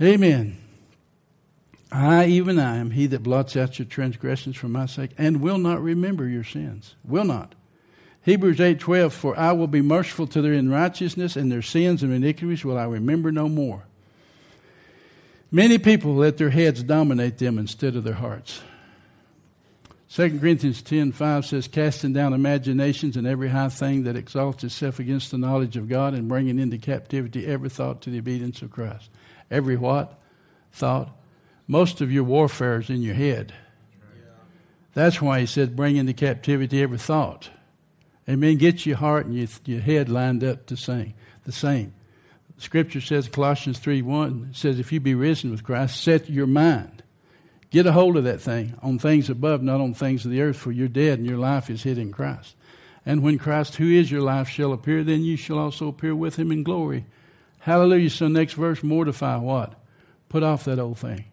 Amen. 0.00 0.58
I, 1.90 2.26
even 2.26 2.58
I, 2.58 2.76
am 2.76 2.90
he 2.90 3.06
that 3.06 3.22
blots 3.22 3.56
out 3.56 3.78
your 3.78 3.86
transgressions 3.86 4.56
for 4.56 4.68
my 4.68 4.86
sake 4.86 5.12
and 5.16 5.40
will 5.40 5.58
not 5.58 5.82
remember 5.82 6.28
your 6.28 6.44
sins. 6.44 6.94
Will 7.04 7.24
not. 7.24 7.54
Hebrews 8.22 8.58
8:12 8.58 9.12
For 9.12 9.38
I 9.38 9.52
will 9.52 9.68
be 9.68 9.80
merciful 9.80 10.26
to 10.28 10.42
their 10.42 10.52
unrighteousness 10.52 11.36
and 11.36 11.50
their 11.50 11.62
sins 11.62 12.02
and 12.02 12.12
iniquities 12.12 12.64
will 12.64 12.76
I 12.76 12.84
remember 12.84 13.30
no 13.30 13.48
more. 13.48 13.84
Many 15.50 15.78
people 15.78 16.16
let 16.16 16.36
their 16.36 16.50
heads 16.50 16.82
dominate 16.82 17.38
them 17.38 17.56
instead 17.56 17.94
of 17.94 18.02
their 18.02 18.14
hearts. 18.14 18.60
2 20.08 20.40
Corinthians 20.40 20.82
10:5 20.82 21.46
says 21.46 21.68
casting 21.68 22.12
down 22.12 22.32
imaginations 22.32 23.16
and 23.16 23.26
every 23.26 23.48
high 23.48 23.68
thing 23.68 24.02
that 24.02 24.16
exalts 24.16 24.64
itself 24.64 24.98
against 24.98 25.30
the 25.30 25.38
knowledge 25.38 25.76
of 25.76 25.88
God 25.88 26.12
and 26.12 26.28
bringing 26.28 26.58
into 26.58 26.78
captivity 26.78 27.46
every 27.46 27.68
thought 27.68 28.02
to 28.02 28.10
the 28.10 28.18
obedience 28.18 28.60
of 28.60 28.70
Christ. 28.70 29.08
Every 29.50 29.76
what? 29.76 30.18
Thought 30.72 31.16
most 31.68 32.00
of 32.00 32.12
your 32.12 32.24
warfare 32.24 32.78
is 32.78 32.90
in 32.90 33.02
your 33.02 33.14
head. 33.14 33.52
That's 34.94 35.20
why 35.20 35.40
he 35.40 35.46
said, 35.46 35.76
bring 35.76 35.96
into 35.96 36.14
captivity 36.14 36.82
every 36.82 36.98
thought. 36.98 37.50
Amen. 38.28 38.56
Get 38.56 38.86
your 38.86 38.96
heart 38.96 39.26
and 39.26 39.34
your, 39.36 39.48
your 39.64 39.80
head 39.80 40.08
lined 40.08 40.42
up 40.42 40.66
to 40.66 40.76
sing 40.76 41.14
the 41.44 41.52
same. 41.52 41.92
Scripture 42.58 43.02
says, 43.02 43.28
Colossians 43.28 43.78
3 43.78 44.00
1 44.00 44.50
says, 44.54 44.78
if 44.78 44.90
you 44.90 45.00
be 45.00 45.14
risen 45.14 45.50
with 45.50 45.62
Christ, 45.62 46.02
set 46.02 46.30
your 46.30 46.46
mind. 46.46 47.02
Get 47.70 47.86
a 47.86 47.92
hold 47.92 48.16
of 48.16 48.24
that 48.24 48.40
thing 48.40 48.74
on 48.82 48.98
things 48.98 49.28
above, 49.28 49.62
not 49.62 49.80
on 49.80 49.92
things 49.92 50.24
of 50.24 50.30
the 50.30 50.40
earth, 50.40 50.56
for 50.56 50.72
you're 50.72 50.88
dead 50.88 51.18
and 51.18 51.28
your 51.28 51.38
life 51.38 51.68
is 51.68 51.82
hid 51.82 51.98
in 51.98 52.12
Christ. 52.12 52.56
And 53.04 53.22
when 53.22 53.38
Christ, 53.38 53.76
who 53.76 53.90
is 53.90 54.10
your 54.10 54.22
life, 54.22 54.48
shall 54.48 54.72
appear, 54.72 55.04
then 55.04 55.22
you 55.22 55.36
shall 55.36 55.58
also 55.58 55.88
appear 55.88 56.14
with 56.14 56.36
him 56.36 56.50
in 56.50 56.62
glory. 56.62 57.04
Hallelujah. 57.66 58.10
So, 58.10 58.28
next 58.28 58.52
verse, 58.52 58.84
mortify 58.84 59.38
what? 59.38 59.74
Put 60.28 60.44
off 60.44 60.66
that 60.66 60.78
old 60.78 60.98
thing. 60.98 61.24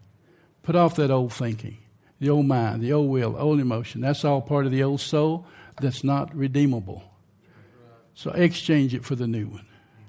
Put 0.63 0.75
off 0.75 0.95
that 0.95 1.11
old 1.11 1.31
thinking, 1.31 1.77
the 2.19 2.31
old 2.31 2.47
mind, 2.47 2.81
the 2.81 2.91
old 2.91 3.11
will, 3.11 3.35
old 3.37 3.59
emotion. 3.59 4.01
That's 4.01 4.25
all 4.25 4.41
part 4.41 4.65
of 4.65 4.71
the 4.71 4.81
old 4.81 4.99
soul 4.99 5.45
that's 5.79 6.03
not 6.03 6.35
redeemable. 6.35 7.03
So 8.15 8.31
exchange 8.31 8.95
it 8.95 9.05
for 9.05 9.13
the 9.13 9.27
new 9.27 9.45
one. 9.45 9.67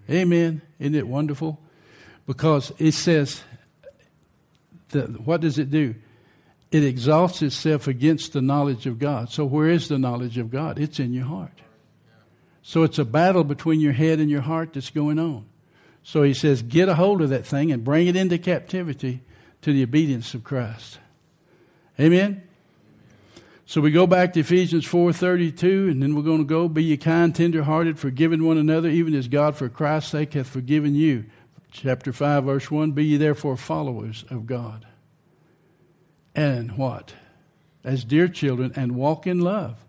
Amen. 0.08 0.62
Isn't 0.78 0.94
it 0.94 1.06
wonderful? 1.06 1.60
Because 2.26 2.72
it 2.78 2.92
says, 2.92 3.42
that, 4.92 5.26
what 5.26 5.42
does 5.42 5.58
it 5.58 5.70
do? 5.70 5.94
It 6.70 6.84
exalts 6.84 7.42
itself 7.42 7.86
against 7.86 8.32
the 8.32 8.40
knowledge 8.40 8.86
of 8.86 8.98
God. 8.98 9.28
So 9.28 9.44
where 9.44 9.68
is 9.68 9.88
the 9.88 9.98
knowledge 9.98 10.38
of 10.38 10.50
God? 10.50 10.78
It's 10.78 10.98
in 10.98 11.12
your 11.12 11.26
heart. 11.26 11.60
So 12.62 12.82
it's 12.82 12.98
a 12.98 13.04
battle 13.04 13.44
between 13.44 13.80
your 13.80 13.92
head 13.92 14.20
and 14.20 14.30
your 14.30 14.40
heart 14.40 14.72
that's 14.72 14.88
going 14.88 15.18
on. 15.18 15.50
So 16.04 16.22
he 16.22 16.34
says, 16.34 16.62
get 16.62 16.90
a 16.90 16.94
hold 16.94 17.22
of 17.22 17.30
that 17.30 17.46
thing 17.46 17.72
and 17.72 17.82
bring 17.82 18.06
it 18.06 18.14
into 18.14 18.38
captivity 18.38 19.22
to 19.62 19.72
the 19.72 19.82
obedience 19.82 20.34
of 20.34 20.44
Christ. 20.44 20.98
Amen. 21.98 22.42
So 23.66 23.80
we 23.80 23.90
go 23.90 24.06
back 24.06 24.34
to 24.34 24.40
Ephesians 24.40 24.84
4:32 24.86 25.90
and 25.90 26.02
then 26.02 26.14
we're 26.14 26.22
going 26.22 26.38
to 26.38 26.44
go 26.44 26.68
be 26.68 26.84
ye 26.84 26.98
kind 26.98 27.34
tender-hearted 27.34 27.98
forgiving 27.98 28.44
one 28.44 28.58
another 28.58 28.90
even 28.90 29.14
as 29.14 29.26
God 29.26 29.56
for 29.56 29.70
Christ's 29.70 30.10
sake 30.10 30.34
hath 30.34 30.46
forgiven 30.46 30.94
you. 30.94 31.24
Chapter 31.70 32.12
5 32.12 32.44
verse 32.44 32.70
1 32.70 32.92
be 32.92 33.06
ye 33.06 33.16
therefore 33.16 33.56
followers 33.56 34.26
of 34.28 34.46
God. 34.46 34.86
And 36.34 36.76
what? 36.76 37.14
As 37.82 38.04
dear 38.04 38.28
children 38.28 38.72
and 38.76 38.92
walk 38.92 39.26
in 39.26 39.38
love 39.40 39.83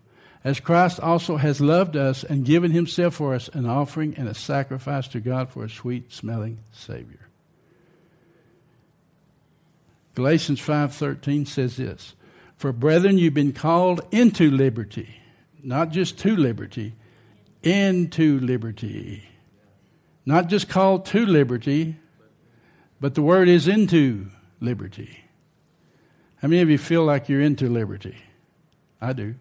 as 0.45 0.59
Christ 0.59 0.99
also 0.99 1.37
has 1.37 1.59
loved 1.59 1.97
us 1.97 2.23
and 2.23 2.45
given 2.45 2.69
himself 2.69 3.15
for 3.15 3.33
us 3.33 3.49
an 3.49 3.65
offering 3.65 4.13
and 4.15 4.27
a 4.27 4.35
sacrifice 4.35 5.07
to 5.07 5.19
God 5.19 5.49
for 5.49 5.65
a 5.65 5.69
sweet 5.69 6.13
smelling 6.13 6.59
savior. 6.71 7.27
Galatians 10.13 10.59
5:13 10.59 11.47
says 11.47 11.77
this, 11.77 12.13
"For 12.55 12.71
brethren, 12.71 13.17
you've 13.17 13.33
been 13.33 13.53
called 13.53 14.01
into 14.11 14.51
liberty, 14.51 15.15
not 15.63 15.91
just 15.91 16.19
to 16.19 16.35
liberty, 16.35 16.93
into 17.63 18.39
liberty. 18.39 19.23
Not 20.27 20.47
just 20.47 20.69
called 20.69 21.05
to 21.07 21.25
liberty, 21.25 21.95
but 23.01 23.15
the 23.15 23.23
word 23.23 23.47
is 23.47 23.67
into 23.67 24.27
liberty. 24.61 25.21
How 26.37 26.47
many 26.47 26.61
of 26.61 26.69
you 26.69 26.77
feel 26.77 27.03
like 27.03 27.29
you're 27.29 27.41
into 27.41 27.67
liberty? 27.67 28.17
I 29.01 29.13
do. 29.13 29.35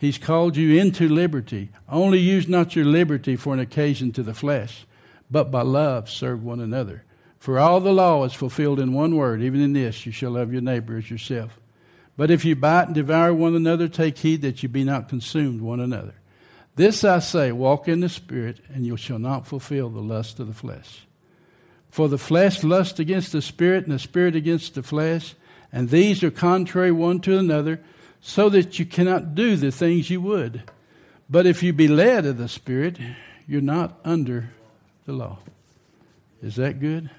He's 0.00 0.16
called 0.16 0.56
you 0.56 0.80
into 0.80 1.10
liberty. 1.10 1.68
Only 1.86 2.20
use 2.20 2.48
not 2.48 2.74
your 2.74 2.86
liberty 2.86 3.36
for 3.36 3.52
an 3.52 3.60
occasion 3.60 4.12
to 4.12 4.22
the 4.22 4.32
flesh, 4.32 4.86
but 5.30 5.50
by 5.50 5.60
love 5.60 6.08
serve 6.08 6.42
one 6.42 6.58
another. 6.58 7.04
For 7.38 7.58
all 7.58 7.80
the 7.80 7.92
law 7.92 8.24
is 8.24 8.32
fulfilled 8.32 8.80
in 8.80 8.94
one 8.94 9.14
word, 9.14 9.42
even 9.42 9.60
in 9.60 9.74
this, 9.74 10.06
you 10.06 10.12
shall 10.12 10.30
love 10.30 10.54
your 10.54 10.62
neighbor 10.62 10.96
as 10.96 11.10
yourself. 11.10 11.60
But 12.16 12.30
if 12.30 12.46
you 12.46 12.56
bite 12.56 12.86
and 12.86 12.94
devour 12.94 13.34
one 13.34 13.54
another, 13.54 13.88
take 13.88 14.16
heed 14.16 14.40
that 14.40 14.62
you 14.62 14.70
be 14.70 14.84
not 14.84 15.10
consumed 15.10 15.60
one 15.60 15.80
another. 15.80 16.14
This 16.76 17.04
I 17.04 17.18
say, 17.18 17.52
walk 17.52 17.86
in 17.86 18.00
the 18.00 18.08
Spirit, 18.08 18.60
and 18.72 18.86
you 18.86 18.96
shall 18.96 19.18
not 19.18 19.46
fulfill 19.46 19.90
the 19.90 20.00
lust 20.00 20.40
of 20.40 20.46
the 20.46 20.54
flesh. 20.54 21.06
For 21.90 22.08
the 22.08 22.16
flesh 22.16 22.64
lusts 22.64 22.98
against 22.98 23.32
the 23.32 23.42
Spirit, 23.42 23.84
and 23.84 23.92
the 23.92 23.98
Spirit 23.98 24.34
against 24.34 24.74
the 24.74 24.82
flesh, 24.82 25.34
and 25.70 25.90
these 25.90 26.22
are 26.22 26.30
contrary 26.30 26.90
one 26.90 27.20
to 27.20 27.36
another, 27.36 27.80
so 28.20 28.48
that 28.50 28.78
you 28.78 28.84
cannot 28.84 29.34
do 29.34 29.56
the 29.56 29.70
things 29.70 30.10
you 30.10 30.20
would. 30.20 30.62
But 31.28 31.46
if 31.46 31.62
you 31.62 31.72
be 31.72 31.88
led 31.88 32.26
of 32.26 32.38
the 32.38 32.48
Spirit, 32.48 32.98
you're 33.46 33.60
not 33.60 33.98
under 34.04 34.50
the 35.06 35.12
law. 35.12 35.38
Is 36.42 36.56
that 36.56 36.80
good? 36.80 37.10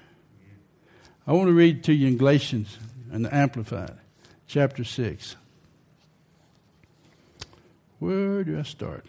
I 1.26 1.32
want 1.32 1.48
to 1.48 1.52
read 1.52 1.84
to 1.84 1.92
you 1.92 2.08
in 2.08 2.16
Galatians 2.16 2.78
and 3.10 3.24
the 3.24 3.34
Amplified, 3.34 3.96
chapter 4.46 4.84
6. 4.84 5.36
Where 8.00 8.42
do 8.42 8.58
I 8.58 8.62
start? 8.62 9.06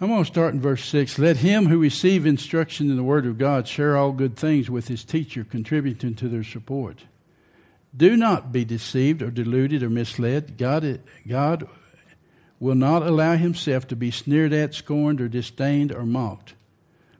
I'm 0.00 0.08
going 0.08 0.24
to 0.24 0.30
start 0.30 0.54
in 0.54 0.60
verse 0.60 0.84
6. 0.86 1.18
Let 1.18 1.38
him 1.38 1.66
who 1.66 1.78
receive 1.78 2.24
instruction 2.24 2.90
in 2.90 2.96
the 2.96 3.02
Word 3.02 3.26
of 3.26 3.36
God 3.36 3.68
share 3.68 3.96
all 3.96 4.12
good 4.12 4.36
things 4.36 4.70
with 4.70 4.88
his 4.88 5.04
teacher, 5.04 5.44
contributing 5.44 6.14
to 6.14 6.28
their 6.28 6.44
support. 6.44 7.04
Do 7.96 8.16
not 8.16 8.52
be 8.52 8.64
deceived 8.64 9.22
or 9.22 9.30
deluded 9.30 9.82
or 9.82 9.90
misled. 9.90 10.56
God, 10.56 11.00
God 11.26 11.68
will 12.58 12.74
not 12.74 13.02
allow 13.02 13.36
himself 13.36 13.88
to 13.88 13.96
be 13.96 14.10
sneered 14.10 14.52
at, 14.52 14.74
scorned, 14.74 15.20
or 15.20 15.28
disdained 15.28 15.92
or 15.92 16.04
mocked 16.04 16.54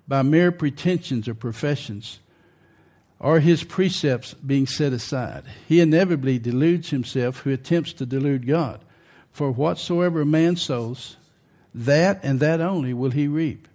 by 0.06 0.22
mere 0.22 0.52
pretensions 0.52 1.28
or 1.28 1.34
professions 1.34 2.18
or 3.20 3.38
his 3.38 3.62
precepts 3.62 4.32
being 4.34 4.66
set 4.66 4.92
aside. 4.92 5.44
He 5.68 5.80
inevitably 5.80 6.38
deludes 6.38 6.88
himself 6.88 7.40
who 7.40 7.52
attempts 7.52 7.92
to 7.94 8.06
delude 8.06 8.46
God. 8.46 8.80
For 9.30 9.50
whatsoever 9.50 10.22
a 10.22 10.26
man 10.26 10.56
sows, 10.56 11.16
that 11.74 12.18
and 12.22 12.40
that 12.40 12.60
only 12.60 12.94
will 12.94 13.10
he 13.10 13.28
reap. 13.28 13.68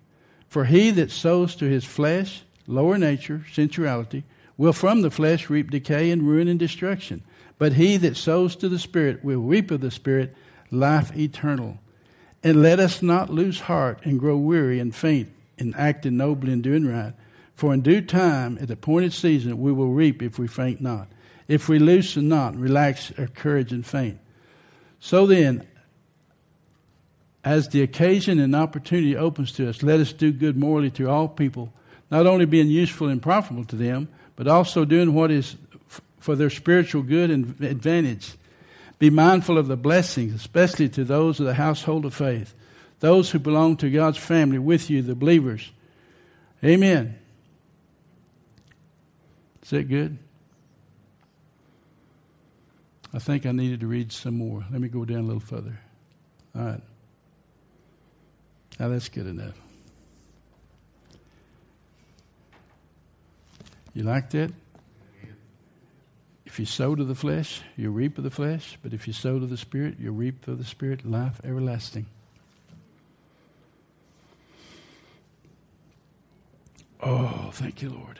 For 0.49 0.65
he 0.65 0.89
that 0.91 1.11
sows 1.11 1.55
to 1.57 1.65
his 1.65 1.85
flesh, 1.85 2.43
lower 2.67 2.97
nature, 2.97 3.45
sensuality, 3.53 4.23
will 4.57 4.73
from 4.73 5.01
the 5.01 5.11
flesh 5.11 5.49
reap 5.49 5.71
decay 5.71 6.11
and 6.11 6.23
ruin 6.23 6.47
and 6.47 6.59
destruction. 6.59 7.23
But 7.57 7.73
he 7.73 7.97
that 7.97 8.17
sows 8.17 8.55
to 8.57 8.69
the 8.69 8.79
Spirit 8.79 9.23
will 9.23 9.39
reap 9.39 9.71
of 9.71 9.81
the 9.81 9.91
Spirit 9.91 10.35
life 10.71 11.15
eternal. 11.15 11.79
And 12.43 12.61
let 12.61 12.79
us 12.79 13.01
not 13.01 13.29
lose 13.29 13.61
heart 13.61 13.99
and 14.03 14.19
grow 14.19 14.37
weary 14.37 14.79
and 14.79 14.95
faint 14.95 15.29
in 15.57 15.73
acting 15.75 16.17
nobly 16.17 16.53
and 16.53 16.61
doing 16.61 16.85
right. 16.85 17.13
For 17.53 17.73
in 17.73 17.81
due 17.81 18.01
time, 18.01 18.57
at 18.59 18.67
the 18.67 18.73
appointed 18.73 19.13
season, 19.13 19.61
we 19.61 19.71
will 19.71 19.89
reap 19.89 20.21
if 20.21 20.37
we 20.37 20.47
faint 20.47 20.81
not. 20.81 21.07
If 21.47 21.69
we 21.69 21.79
loosen 21.79 22.27
not, 22.27 22.55
relax 22.55 23.13
our 23.17 23.27
courage 23.27 23.71
and 23.71 23.85
faint. 23.85 24.19
So 24.99 25.25
then, 25.25 25.65
as 27.43 27.69
the 27.69 27.81
occasion 27.81 28.39
and 28.39 28.55
opportunity 28.55 29.15
opens 29.15 29.51
to 29.53 29.69
us, 29.69 29.83
let 29.83 29.99
us 29.99 30.11
do 30.11 30.31
good 30.31 30.57
morally 30.57 30.89
to 30.91 31.09
all 31.09 31.27
people, 31.27 31.71
not 32.11 32.25
only 32.25 32.45
being 32.45 32.67
useful 32.67 33.07
and 33.07 33.21
profitable 33.21 33.65
to 33.65 33.75
them, 33.75 34.09
but 34.35 34.47
also 34.47 34.85
doing 34.85 35.13
what 35.13 35.31
is 35.31 35.55
for 36.19 36.35
their 36.35 36.49
spiritual 36.49 37.03
good 37.03 37.29
and 37.29 37.61
advantage. 37.61 38.33
Be 38.97 39.09
mindful 39.09 39.57
of 39.57 39.67
the 39.67 39.77
blessings, 39.77 40.33
especially 40.33 40.89
to 40.89 41.03
those 41.03 41.39
of 41.39 41.45
the 41.45 41.53
household 41.53 42.05
of 42.05 42.13
faith, 42.13 42.53
those 42.99 43.31
who 43.31 43.39
belong 43.39 43.77
to 43.77 43.91
God's 43.91 44.17
family 44.17 44.57
with 44.57 44.89
you, 44.89 45.01
the 45.01 45.15
believers. 45.15 45.71
Amen. 46.63 47.19
Is 49.61 49.69
that 49.69 49.89
good? 49.89 50.17
I 53.13 53.19
think 53.19 53.45
I 53.45 53.51
needed 53.51 53.79
to 53.79 53.87
read 53.87 54.11
some 54.11 54.37
more. 54.37 54.65
Let 54.71 54.81
me 54.81 54.87
go 54.87 55.05
down 55.05 55.19
a 55.19 55.23
little 55.23 55.39
further. 55.39 55.79
All 56.55 56.63
right. 56.63 56.81
Now 58.79 58.89
that's 58.89 59.09
good 59.09 59.27
enough. 59.27 59.64
You 63.95 64.03
like 64.03 64.29
that? 64.31 64.51
If 66.45 66.59
you 66.59 66.65
sow 66.65 66.95
to 66.95 67.03
the 67.03 67.15
flesh, 67.15 67.61
you 67.75 67.89
reap 67.89 68.17
of 68.17 68.23
the 68.23 68.29
flesh. 68.29 68.77
But 68.83 68.93
if 68.93 69.07
you 69.07 69.13
sow 69.13 69.39
to 69.39 69.45
the 69.45 69.57
Spirit, 69.57 69.95
you 69.99 70.11
reap 70.11 70.47
of 70.47 70.57
the 70.57 70.65
Spirit 70.65 71.09
life 71.09 71.41
everlasting. 71.43 72.05
Oh, 77.01 77.49
thank 77.53 77.81
you, 77.81 77.89
Lord. 77.89 78.19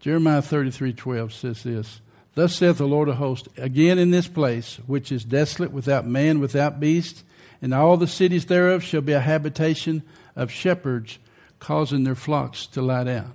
Jeremiah 0.00 0.42
thirty-three 0.42 0.92
twelve 0.92 1.32
says 1.32 1.62
this 1.62 2.00
Thus 2.34 2.54
saith 2.54 2.78
the 2.78 2.86
Lord 2.86 3.08
of 3.08 3.16
hosts, 3.16 3.48
again 3.56 3.98
in 3.98 4.12
this 4.12 4.28
place, 4.28 4.78
which 4.86 5.10
is 5.10 5.24
desolate, 5.24 5.72
without 5.72 6.06
man, 6.06 6.38
without 6.40 6.78
beast, 6.78 7.24
and 7.60 7.74
all 7.74 7.96
the 7.96 8.06
cities 8.06 8.46
thereof 8.46 8.82
shall 8.82 9.00
be 9.00 9.12
a 9.12 9.20
habitation 9.20 10.02
of 10.36 10.50
shepherds, 10.50 11.18
causing 11.58 12.04
their 12.04 12.14
flocks 12.14 12.66
to 12.68 12.82
lie 12.82 13.04
down. 13.04 13.34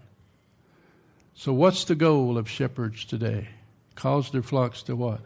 So, 1.39 1.53
what's 1.53 1.83
the 1.83 1.93
goal 1.93 2.35
of 2.35 2.49
shepherds 2.49 3.05
today? 3.05 3.49
Cause 3.93 4.31
their 4.31 4.41
flocks 4.41 4.81
to 4.83 4.95
what? 4.95 5.21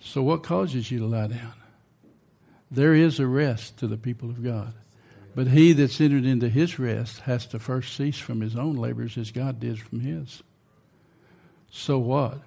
So, 0.00 0.22
what 0.22 0.42
causes 0.42 0.90
you 0.90 0.98
to 1.00 1.04
lie 1.04 1.26
down? 1.26 1.52
There 2.70 2.94
is 2.94 3.20
a 3.20 3.26
rest 3.26 3.76
to 3.80 3.86
the 3.86 3.98
people 3.98 4.30
of 4.30 4.42
God. 4.42 4.72
But 5.34 5.48
he 5.48 5.74
that's 5.74 6.00
entered 6.00 6.24
into 6.24 6.48
his 6.48 6.78
rest 6.78 7.20
has 7.20 7.44
to 7.48 7.58
first 7.58 7.94
cease 7.94 8.18
from 8.18 8.40
his 8.40 8.56
own 8.56 8.76
labors 8.76 9.18
as 9.18 9.30
God 9.30 9.60
did 9.60 9.78
from 9.78 10.00
his. 10.00 10.42
So 11.70 11.98
what? 11.98 12.38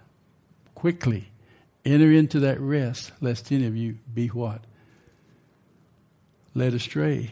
Quickly 0.73 1.29
enter 1.85 2.11
into 2.11 2.39
that 2.39 2.59
rest, 2.59 3.11
lest 3.21 3.51
any 3.51 3.67
of 3.67 3.77
you 3.77 3.99
be 4.11 4.29
what? 4.29 4.61
Led 6.55 6.73
astray. 6.73 7.29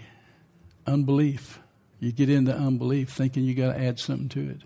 Unbelief. 0.85 1.59
You 2.01 2.11
get 2.11 2.31
into 2.31 2.51
unbelief 2.51 3.11
thinking 3.11 3.43
you 3.43 3.53
got 3.53 3.73
to 3.73 3.79
add 3.79 3.99
something 3.99 4.27
to 4.29 4.49
it. 4.49 4.61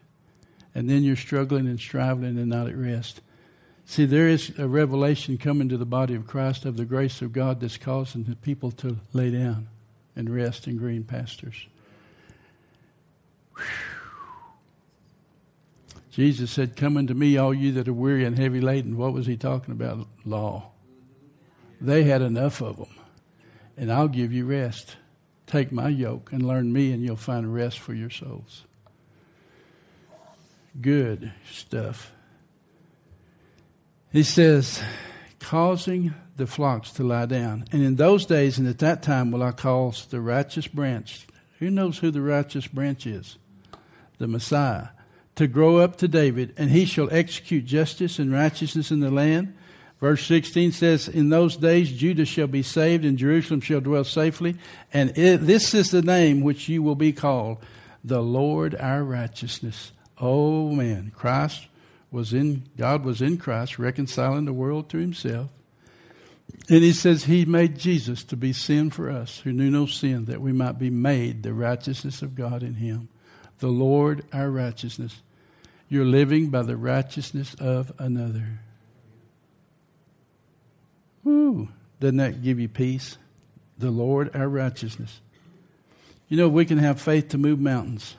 And 0.73 0.89
then 0.89 1.03
you're 1.03 1.17
struggling 1.17 1.67
and 1.67 1.77
striving 1.77 2.39
and 2.39 2.47
not 2.47 2.67
at 2.67 2.77
rest. 2.77 3.19
See, 3.85 4.05
there 4.05 4.29
is 4.29 4.57
a 4.57 4.69
revelation 4.69 5.37
coming 5.37 5.67
to 5.67 5.77
the 5.77 5.85
body 5.85 6.15
of 6.15 6.25
Christ 6.25 6.63
of 6.63 6.77
the 6.77 6.85
grace 6.85 7.21
of 7.21 7.33
God 7.33 7.59
that's 7.59 7.77
causing 7.77 8.23
the 8.23 8.37
people 8.37 8.71
to 8.71 8.99
lay 9.11 9.31
down 9.31 9.67
and 10.15 10.33
rest 10.33 10.65
in 10.65 10.77
green 10.77 11.03
pastures. 11.03 11.67
Jesus 16.09 16.51
said, 16.51 16.77
Come 16.77 16.95
unto 16.95 17.13
me, 17.13 17.35
all 17.35 17.53
you 17.53 17.73
that 17.73 17.89
are 17.89 17.93
weary 17.93 18.23
and 18.23 18.39
heavy 18.39 18.61
laden. 18.61 18.95
What 18.95 19.11
was 19.11 19.25
he 19.27 19.35
talking 19.35 19.73
about? 19.73 20.07
Law. 20.23 20.71
They 21.81 22.05
had 22.05 22.21
enough 22.21 22.61
of 22.61 22.77
them. 22.77 22.95
And 23.75 23.91
I'll 23.91 24.07
give 24.07 24.31
you 24.31 24.45
rest. 24.45 24.95
Take 25.47 25.71
my 25.71 25.89
yoke 25.89 26.31
and 26.31 26.45
learn 26.45 26.73
me, 26.73 26.91
and 26.91 27.03
you'll 27.03 27.15
find 27.15 27.53
rest 27.53 27.79
for 27.79 27.93
your 27.93 28.09
souls. 28.09 28.63
Good 30.79 31.31
stuff. 31.51 32.11
He 34.11 34.23
says, 34.23 34.81
causing 35.39 36.13
the 36.37 36.47
flocks 36.47 36.91
to 36.91 37.03
lie 37.03 37.27
down. 37.27 37.65
And 37.71 37.83
in 37.83 37.95
those 37.95 38.25
days 38.25 38.57
and 38.57 38.67
at 38.67 38.79
that 38.79 39.03
time 39.03 39.31
will 39.31 39.43
I 39.43 39.51
cause 39.51 40.05
the 40.05 40.19
righteous 40.19 40.67
branch. 40.67 41.27
Who 41.59 41.69
knows 41.69 41.99
who 41.99 42.11
the 42.11 42.21
righteous 42.21 42.67
branch 42.67 43.05
is? 43.05 43.37
The 44.17 44.27
Messiah 44.27 44.87
to 45.35 45.47
grow 45.47 45.77
up 45.77 45.97
to 45.97 46.07
David, 46.07 46.53
and 46.57 46.71
he 46.71 46.85
shall 46.85 47.09
execute 47.11 47.65
justice 47.65 48.19
and 48.19 48.31
righteousness 48.31 48.89
in 48.89 49.01
the 49.01 49.11
land. 49.11 49.55
Verse 49.99 50.25
16 50.27 50.73
says, 50.73 51.07
In 51.07 51.29
those 51.29 51.55
days 51.55 51.91
Judah 51.91 52.25
shall 52.25 52.47
be 52.47 52.63
saved, 52.63 53.05
and 53.05 53.17
Jerusalem 53.17 53.61
shall 53.61 53.81
dwell 53.81 54.03
safely. 54.03 54.55
And 54.93 55.17
it, 55.17 55.37
this 55.37 55.73
is 55.73 55.91
the 55.91 56.01
name 56.01 56.41
which 56.41 56.67
you 56.67 56.83
will 56.83 56.95
be 56.95 57.13
called, 57.13 57.59
the 58.03 58.21
Lord 58.21 58.75
our 58.75 59.03
righteousness. 59.03 59.91
Oh 60.19 60.69
man, 60.69 61.11
Christ 61.15 61.67
was 62.11 62.33
in, 62.33 62.63
God 62.77 63.03
was 63.03 63.21
in 63.21 63.37
Christ, 63.37 63.79
reconciling 63.79 64.45
the 64.45 64.53
world 64.53 64.89
to 64.89 64.97
himself. 64.97 65.49
And 66.69 66.83
he 66.83 66.93
says 66.93 67.25
he 67.25 67.45
made 67.45 67.77
Jesus 67.77 68.23
to 68.25 68.37
be 68.37 68.53
sin 68.53 68.89
for 68.89 69.09
us 69.09 69.39
who 69.39 69.53
knew 69.53 69.69
no 69.69 69.85
sin, 69.85 70.25
that 70.25 70.41
we 70.41 70.51
might 70.51 70.79
be 70.79 70.89
made 70.89 71.43
the 71.43 71.53
righteousness 71.53 72.21
of 72.21 72.35
God 72.35 72.63
in 72.63 72.75
him. 72.75 73.09
The 73.59 73.67
Lord 73.67 74.25
our 74.33 74.49
righteousness. 74.49 75.21
You're 75.89 76.05
living 76.05 76.49
by 76.49 76.63
the 76.63 76.77
righteousness 76.77 77.55
of 77.59 77.93
another. 77.99 78.59
Woo! 81.25 81.67
Doesn't 81.99 82.17
that 82.17 82.41
give 82.41 82.59
you 82.59 82.69
peace? 82.69 83.17
The 83.77 83.91
Lord 83.91 84.33
our 84.33 84.47
righteousness. 84.47 85.19
You 86.29 86.37
know, 86.37 86.47
we 86.47 86.63
can 86.63 86.77
have 86.77 87.01
faith 87.01 87.29
to 87.29 87.37
move 87.37 87.59
mountains, 87.59 88.15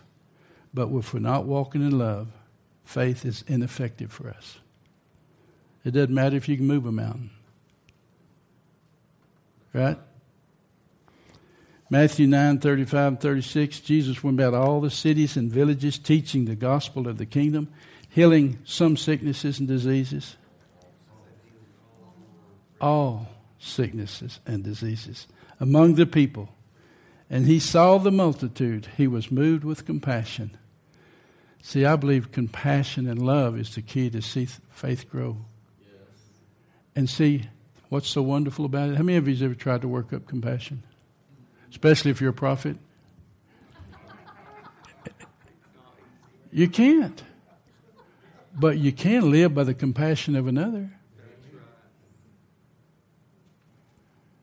but 0.74 0.88
if 0.90 1.14
we're 1.14 1.20
not 1.20 1.46
walking 1.46 1.80
in 1.80 1.98
love, 1.98 2.28
faith 2.84 3.24
is 3.24 3.42
ineffective 3.48 4.12
for 4.12 4.28
us. 4.28 4.58
It 5.84 5.92
doesn't 5.92 6.14
matter 6.14 6.36
if 6.36 6.48
you 6.48 6.56
can 6.56 6.66
move 6.66 6.84
a 6.84 6.92
mountain. 6.92 7.30
Right? 9.72 9.98
Matthew 11.88 12.26
9, 12.26 12.58
35 12.58 13.06
and 13.06 13.20
36, 13.20 13.80
Jesus 13.80 14.24
went 14.24 14.40
about 14.40 14.54
all 14.54 14.80
the 14.80 14.90
cities 14.90 15.36
and 15.36 15.50
villages 15.50 15.98
teaching 15.98 16.44
the 16.44 16.56
gospel 16.56 17.06
of 17.06 17.18
the 17.18 17.26
kingdom, 17.26 17.68
healing 18.08 18.58
some 18.64 18.96
sicknesses 18.96 19.60
and 19.60 19.68
diseases. 19.68 20.36
All 22.80 23.28
sicknesses 23.58 24.40
and 24.46 24.62
diseases 24.62 25.26
among 25.60 25.94
the 25.94 26.06
people. 26.06 26.50
And 27.28 27.46
he 27.46 27.58
saw 27.58 27.98
the 27.98 28.12
multitude. 28.12 28.88
He 28.96 29.06
was 29.06 29.30
moved 29.30 29.64
with 29.64 29.86
compassion. 29.86 30.56
See, 31.62 31.84
I 31.84 31.96
believe 31.96 32.30
compassion 32.30 33.08
and 33.08 33.20
love 33.20 33.58
is 33.58 33.74
the 33.74 33.82
key 33.82 34.10
to 34.10 34.22
see 34.22 34.46
faith 34.70 35.10
grow. 35.10 35.38
Yes. 35.80 35.90
And 36.94 37.10
see 37.10 37.48
what's 37.88 38.08
so 38.08 38.22
wonderful 38.22 38.64
about 38.64 38.90
it. 38.90 38.96
How 38.96 39.02
many 39.02 39.18
of 39.18 39.26
you 39.26 39.34
have 39.34 39.42
ever 39.42 39.54
tried 39.54 39.80
to 39.80 39.88
work 39.88 40.12
up 40.12 40.26
compassion? 40.26 40.84
especially 41.76 42.10
if 42.10 42.22
you're 42.22 42.30
a 42.30 42.32
prophet. 42.32 42.78
You 46.50 46.68
can't. 46.68 47.22
But 48.54 48.78
you 48.78 48.92
can 48.92 49.30
live 49.30 49.54
by 49.54 49.64
the 49.64 49.74
compassion 49.74 50.36
of 50.36 50.46
another. 50.46 50.92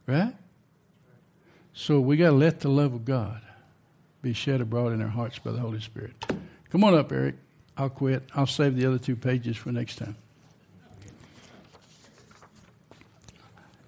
Right? 0.06 0.36
So 1.74 2.00
we 2.00 2.18
got 2.18 2.28
to 2.28 2.36
let 2.36 2.60
the 2.60 2.70
love 2.70 2.94
of 2.94 3.06
God 3.06 3.42
be 4.22 4.34
shed 4.34 4.62
abroad 4.62 4.94
in 4.94 5.02
our 5.02 5.08
hearts 5.08 5.40
by 5.40 5.52
the 5.52 5.60
Holy 5.60 5.82
Spirit. 5.82 6.14
Come 6.70 6.84
on 6.84 6.94
up, 6.94 7.12
Eric. 7.12 7.36
I'll 7.78 7.90
quit. 7.90 8.24
I'll 8.36 8.48
save 8.48 8.76
the 8.76 8.86
other 8.86 9.00
two 9.00 9.16
pages 9.16 9.58
for 9.58 9.72
next 9.72 9.98
time. 9.98 10.16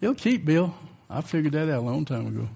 You'll 0.02 0.16
keep, 0.16 0.46
Bill. 0.46 0.76
I 1.10 1.22
figured 1.22 1.54
that 1.54 1.70
out 1.70 1.80
a 1.80 1.82
long 1.82 2.06
time 2.06 2.28
ago. 2.28 2.50